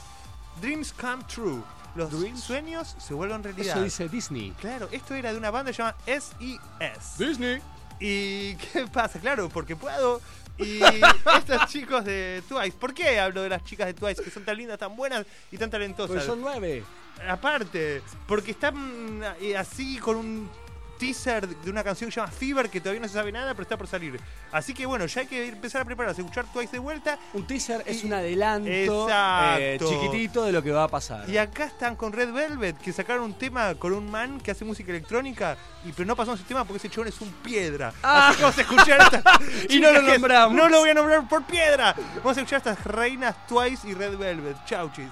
[0.62, 1.62] Dreams Come True.
[1.96, 3.76] Los Dreams- sueños se vuelven realidad.
[3.78, 4.52] Eso dice Disney.
[4.60, 7.24] Claro, esto era de una banda llamada S.E.S.
[7.24, 7.60] Disney.
[8.00, 9.20] ¿Y qué pasa?
[9.20, 10.22] Claro, porque puedo.
[10.60, 10.80] Y
[11.38, 14.58] estos chicos de Twice, ¿por qué hablo de las chicas de Twice que son tan
[14.58, 16.16] lindas, tan buenas y tan talentosas?
[16.16, 16.84] Pues son nueve.
[17.28, 20.50] Aparte, porque están eh, así con un
[20.98, 23.64] teaser de una canción que se llama Fever que todavía no se sabe nada, pero
[23.64, 24.20] está por salir.
[24.52, 27.18] Así que bueno, ya hay que empezar a prepararse, escuchar Twice de vuelta.
[27.34, 31.30] Un teaser es un adelanto eh, chiquitito de lo que va a pasar.
[31.30, 34.66] Y acá están con Red Velvet, que sacaron un tema con un man que hace
[34.66, 37.94] música electrónica, y pero no pasamos ese tema porque ese chabón es un piedra.
[38.04, 38.30] Ah.
[38.30, 39.40] Así que vamos a escuchar esta
[39.70, 40.56] Y no lo nombramos.
[40.56, 41.96] No lo voy a nombrar por piedra.
[42.18, 44.58] Vamos a escuchar estas reinas Twice y Red Velvet.
[44.66, 45.10] Chau, chis.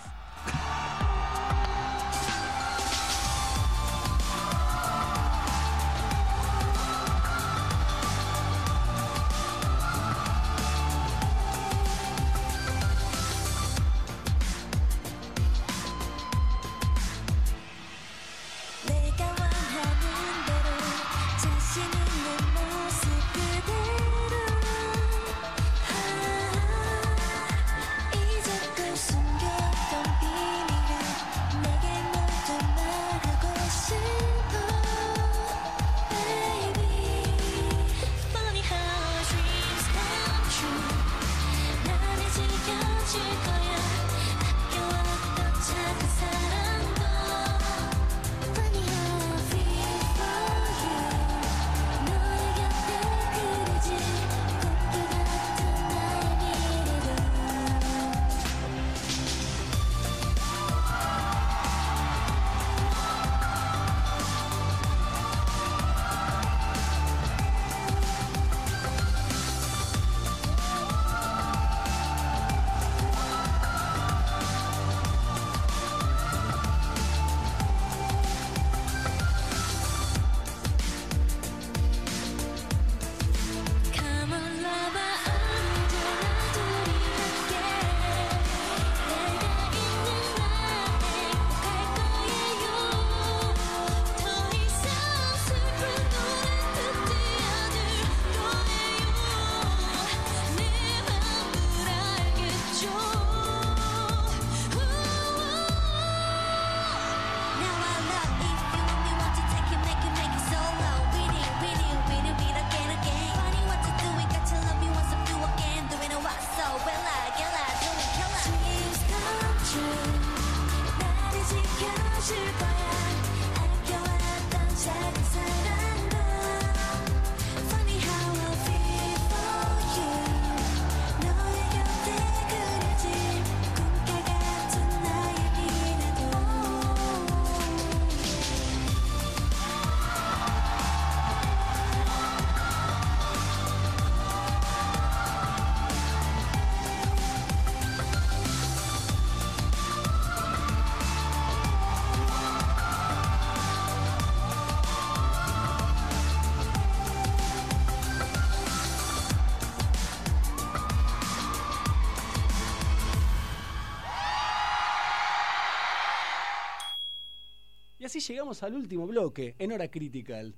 [168.18, 170.56] Así llegamos al último bloque, en Hora Critical.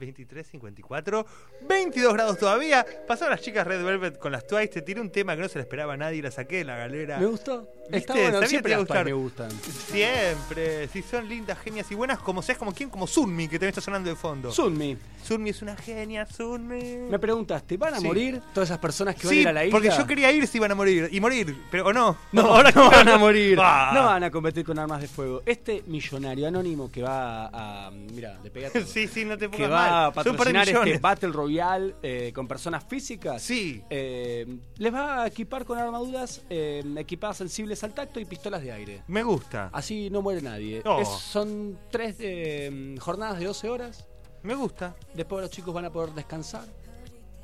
[0.00, 1.24] 23.54,
[1.68, 2.84] 22 grados todavía.
[3.06, 4.68] Pasaron las chicas Red Velvet con las Twice.
[4.68, 6.64] Te tiré un tema que no se le esperaba a nadie y la saqué de
[6.64, 7.18] la galera.
[7.18, 7.68] Me gustó.
[7.90, 9.50] Está bueno, siempre que te las me gustan.
[9.50, 10.88] Siempre.
[10.88, 13.80] Si son lindas, genias y buenas, como seas como quién, como Sunmi, que también está
[13.80, 14.52] sonando de fondo.
[14.52, 17.08] Sunmi, Sunmi es una genia, Sunmi.
[17.10, 18.06] me preguntaste, ¿van a Sí.
[18.06, 19.72] morir todas esas personas que van a ir a la isla?
[19.76, 21.08] porque yo quería ir si iban a morir.
[21.10, 22.16] Y morir, pero o no.
[22.32, 23.58] No, ahora no van a morir.
[23.60, 23.90] Ah.
[23.94, 25.42] No van a competir con armas de fuego.
[25.44, 27.90] Este millonario anónimo que va a.
[27.90, 28.86] Mira, le todo.
[28.86, 30.98] Sí, sí, no te que pongas va a patrocinar este.
[30.98, 33.42] Battle Royale eh, con personas físicas.
[33.42, 33.82] Sí.
[33.90, 38.72] Eh, les va a equipar con armaduras eh, equipadas sensibles al tacto y pistolas de
[38.72, 39.02] aire.
[39.08, 39.70] Me gusta.
[39.72, 40.82] Así no muere nadie.
[40.84, 41.00] Oh.
[41.00, 44.06] Es- son tres eh, jornadas de 12 horas.
[44.42, 44.94] Me gusta.
[45.14, 46.64] Después los chicos van a poder descansar,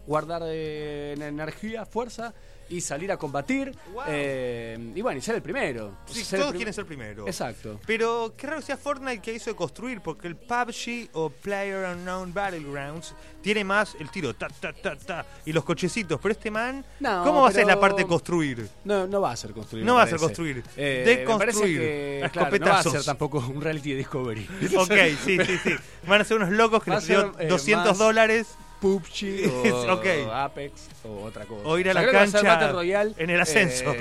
[0.07, 2.33] guardar eh, en energía, fuerza
[2.69, 3.73] y salir a combatir.
[3.93, 4.03] Wow.
[4.09, 5.97] eh, y bueno, y ser el primero.
[6.07, 7.27] Sí, Ser el todos prim- quieren ser primero.
[7.27, 7.81] Exacto.
[7.87, 12.33] Pero qué raro sea Fortnite que hizo de construir, porque el PUBG o Player Unknown
[12.35, 16.19] Battlegrounds tiene más el tiro, ta, ta, ta, ta, y los cochecitos.
[16.21, 18.69] Pero este man, No, ¿cómo va a ser la parte de construir?
[18.85, 19.85] No, no va a ser construir.
[19.85, 20.62] No va a ser construir.
[20.77, 21.79] Eh, De construir.
[21.79, 24.49] que, A claro, no va a ser tampoco un reality de Discovery.
[24.77, 24.93] Ok,
[25.25, 25.71] sí, sí, sí.
[26.07, 28.47] Van a ser unos locos que les dio ser, eh, 200 más- dólares
[28.81, 30.07] PUBG o Ok.
[30.33, 31.66] Apex o otra cosa.
[31.66, 33.95] O ir a la cancha Royale, en el ascenso.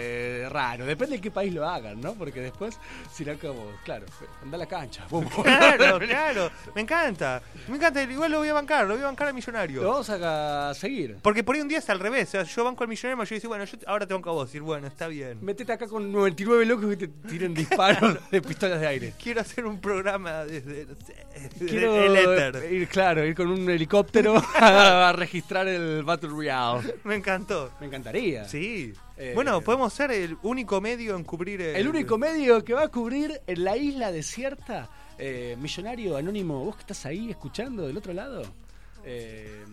[0.50, 2.14] Raro, depende de qué país lo hagan, ¿no?
[2.14, 2.78] Porque después,
[3.12, 4.06] si no, como, claro,
[4.44, 5.06] anda a la cancha.
[5.08, 5.26] pum.
[5.44, 6.52] Claro, claro.
[6.74, 7.42] Me encanta.
[7.68, 8.02] Me encanta.
[8.04, 9.82] Igual lo voy a bancar, lo voy a bancar al millonario.
[9.84, 11.18] Lo vamos a seguir.
[11.22, 12.30] Porque por ahí un día es al revés.
[12.30, 14.34] O sea, yo banco al millonario y yo digo, bueno, yo ahora te banco a
[14.34, 14.54] vos.
[14.56, 15.38] Y bueno, está bien.
[15.42, 19.14] Metete acá con 99 locos que te tiren disparos de pistolas de aire.
[19.22, 20.88] Quiero hacer un programa desde,
[21.60, 22.72] Quiero el éter.
[22.72, 26.96] ir, claro, ir con un helicóptero a registrar el Battle Royale.
[27.04, 27.72] Me encantó.
[27.80, 28.46] Me encantaría.
[28.46, 28.94] Sí.
[29.18, 31.76] Eh, bueno, podemos ser el único medio en cubrir el...
[31.78, 36.76] El único medio que va a cubrir en la isla desierta, eh, millonario anónimo, vos
[36.76, 38.44] que estás ahí escuchando del otro lado,
[39.06, 39.64] eh,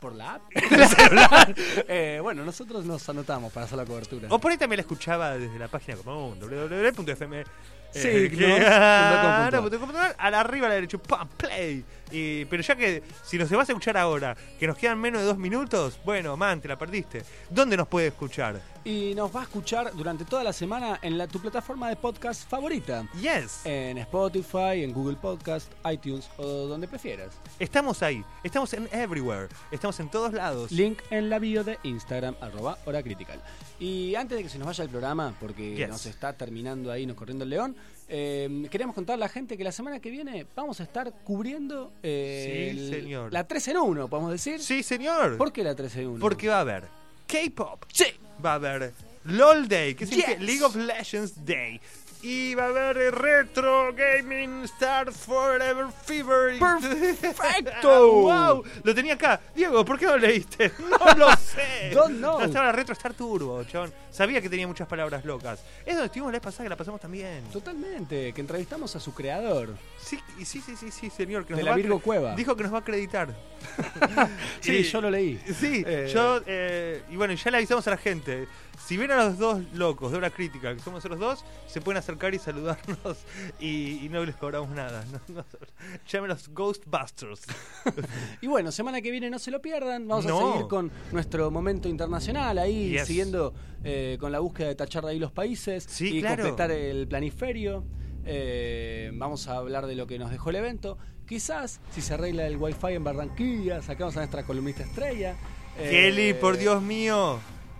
[0.00, 0.42] por la app.
[1.88, 4.28] Eh, bueno, nosotros nos anotamos para hacer la cobertura.
[4.30, 7.44] O por ahí también la escuchaba desde la página común, www.fm.
[7.90, 8.38] Sí, ¿no?
[8.38, 11.28] que- a la arriba a la derecha, ¡pam!
[11.36, 11.84] play.
[12.16, 15.26] Y, pero ya que si nos vas a escuchar ahora, que nos quedan menos de
[15.26, 17.24] dos minutos, bueno, man, te la perdiste.
[17.50, 18.60] ¿Dónde nos puede escuchar?
[18.84, 22.48] Y nos va a escuchar durante toda la semana en la, tu plataforma de podcast
[22.48, 23.04] favorita.
[23.20, 23.62] Yes.
[23.64, 27.34] En Spotify, en Google Podcast, iTunes o donde prefieras.
[27.58, 30.70] Estamos ahí, estamos en everywhere, estamos en todos lados.
[30.70, 33.40] Link en la bio de Instagram, arroba hora critical.
[33.80, 35.88] Y antes de que se nos vaya el programa, porque Yes.
[35.88, 37.76] nos está terminando ahí, nos corriendo el león,
[38.16, 41.92] eh, queríamos contar a la gente que la semana que viene vamos a estar cubriendo
[42.02, 43.32] eh, Sí, el- señor.
[43.32, 44.60] la 3 en 1, podemos decir.
[44.60, 45.36] Sí, señor.
[45.36, 46.20] ¿Por qué la 3 en 1?
[46.20, 46.84] Porque va a haber
[47.26, 47.84] K-pop.
[47.92, 48.04] Sí.
[48.44, 48.92] Va a haber
[49.24, 50.46] LOL Day, que significa Yes.
[50.46, 51.80] League of Legends Day.
[52.26, 56.58] Y va a haber Retro Gaming Star Forever Fever.
[56.58, 58.12] ¡Perfecto!
[58.22, 58.64] ¡Wow!
[58.82, 59.38] Lo tenía acá.
[59.54, 60.72] Diego, ¿por qué no leíste?
[60.88, 61.90] No lo sé.
[61.94, 62.38] Don't know.
[62.38, 63.92] No estaba Retro Star Turbo, chabón.
[64.10, 65.60] Sabía que tenía muchas palabras locas.
[65.84, 67.42] Es donde estuvimos la vez pasada que la pasamos también.
[67.52, 69.76] Totalmente, que entrevistamos a su creador.
[69.98, 71.44] Sí, sí, sí, sí, sí, señor.
[71.44, 72.34] Que De nos la va Virgo Cueva.
[72.34, 73.28] Dijo que nos va a acreditar.
[74.60, 75.38] Sí, Y- yo lo leí.
[75.58, 78.46] Sí, Eh, yo, eh, y bueno, ya le avisamos a la gente.
[78.78, 81.98] Si ven a los dos locos de hora crítica, que somos nosotros dos, se pueden
[81.98, 83.18] acercar y saludarnos
[83.60, 85.04] y, y no les cobramos nada.
[85.28, 85.44] No,
[86.08, 87.42] llámenos Ghostbusters.
[88.40, 90.06] Y bueno, semana que viene no se lo pierdan.
[90.08, 90.48] Vamos No.
[90.48, 93.06] a seguir con nuestro momento internacional ahí, Yes.
[93.06, 93.54] siguiendo
[93.84, 96.42] eh, con la búsqueda de tachar de ahí los países Sí, y claro.
[96.44, 97.84] completar el planiferio.
[98.26, 100.98] Eh, vamos a hablar de lo que nos dejó el evento.
[101.26, 105.36] Quizás, si se arregla el wifi en Barranquilla, sacamos a nuestra columnista estrella.
[105.78, 107.38] Eh, Kelly, por Dios mío.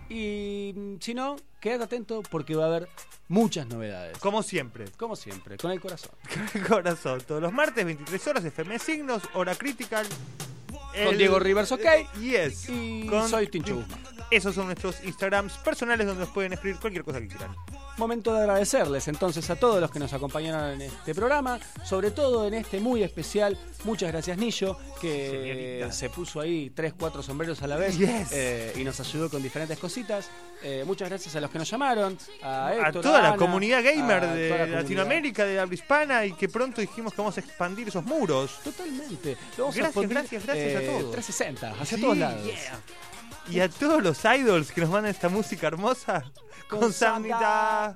[0.08, 2.88] Y mm, si no, quédate atento porque va a haber
[3.28, 4.18] muchas novedades.
[4.18, 4.86] Como siempre.
[4.96, 6.12] Como siempre, con el corazón.
[6.68, 7.20] Corazón.
[7.26, 10.06] Todos los martes, 23 horas, FM Signos, hora critical.
[11.04, 11.84] Con Diego Rivers, ok.
[12.20, 12.68] Yes.
[12.68, 14.00] Y Con- soy Tincho Guzmán.
[14.34, 17.54] Esos son nuestros Instagrams personales donde nos pueden escribir cualquier cosa que quieran.
[17.96, 22.48] Momento de agradecerles entonces a todos los que nos acompañaron en este programa, sobre todo
[22.48, 23.56] en este muy especial.
[23.84, 25.92] Muchas gracias Nillo, que Señorita.
[25.92, 28.32] se puso ahí tres, cuatro sombreros a la vez Yes.
[28.32, 30.28] eh, y nos ayudó con diferentes cositas.
[30.62, 33.84] Eh, muchas gracias a los que nos llamaron, a a Héctor, toda la Ana, comunidad
[33.84, 34.82] gamer a de toda la comunidad.
[34.82, 38.58] Latinoamérica, de habla hispana y que pronto dijimos que vamos a expandir esos muros.
[38.64, 39.36] Totalmente.
[39.56, 41.12] Lo vamos a Gracias, expandir, gracias, gracias a eh, todos.
[41.12, 42.44] 360, hacia Sí, todos lados.
[42.44, 42.80] yeah.
[43.48, 46.24] Y a todos los idols que nos mandan esta música hermosa
[46.68, 47.94] con, Con.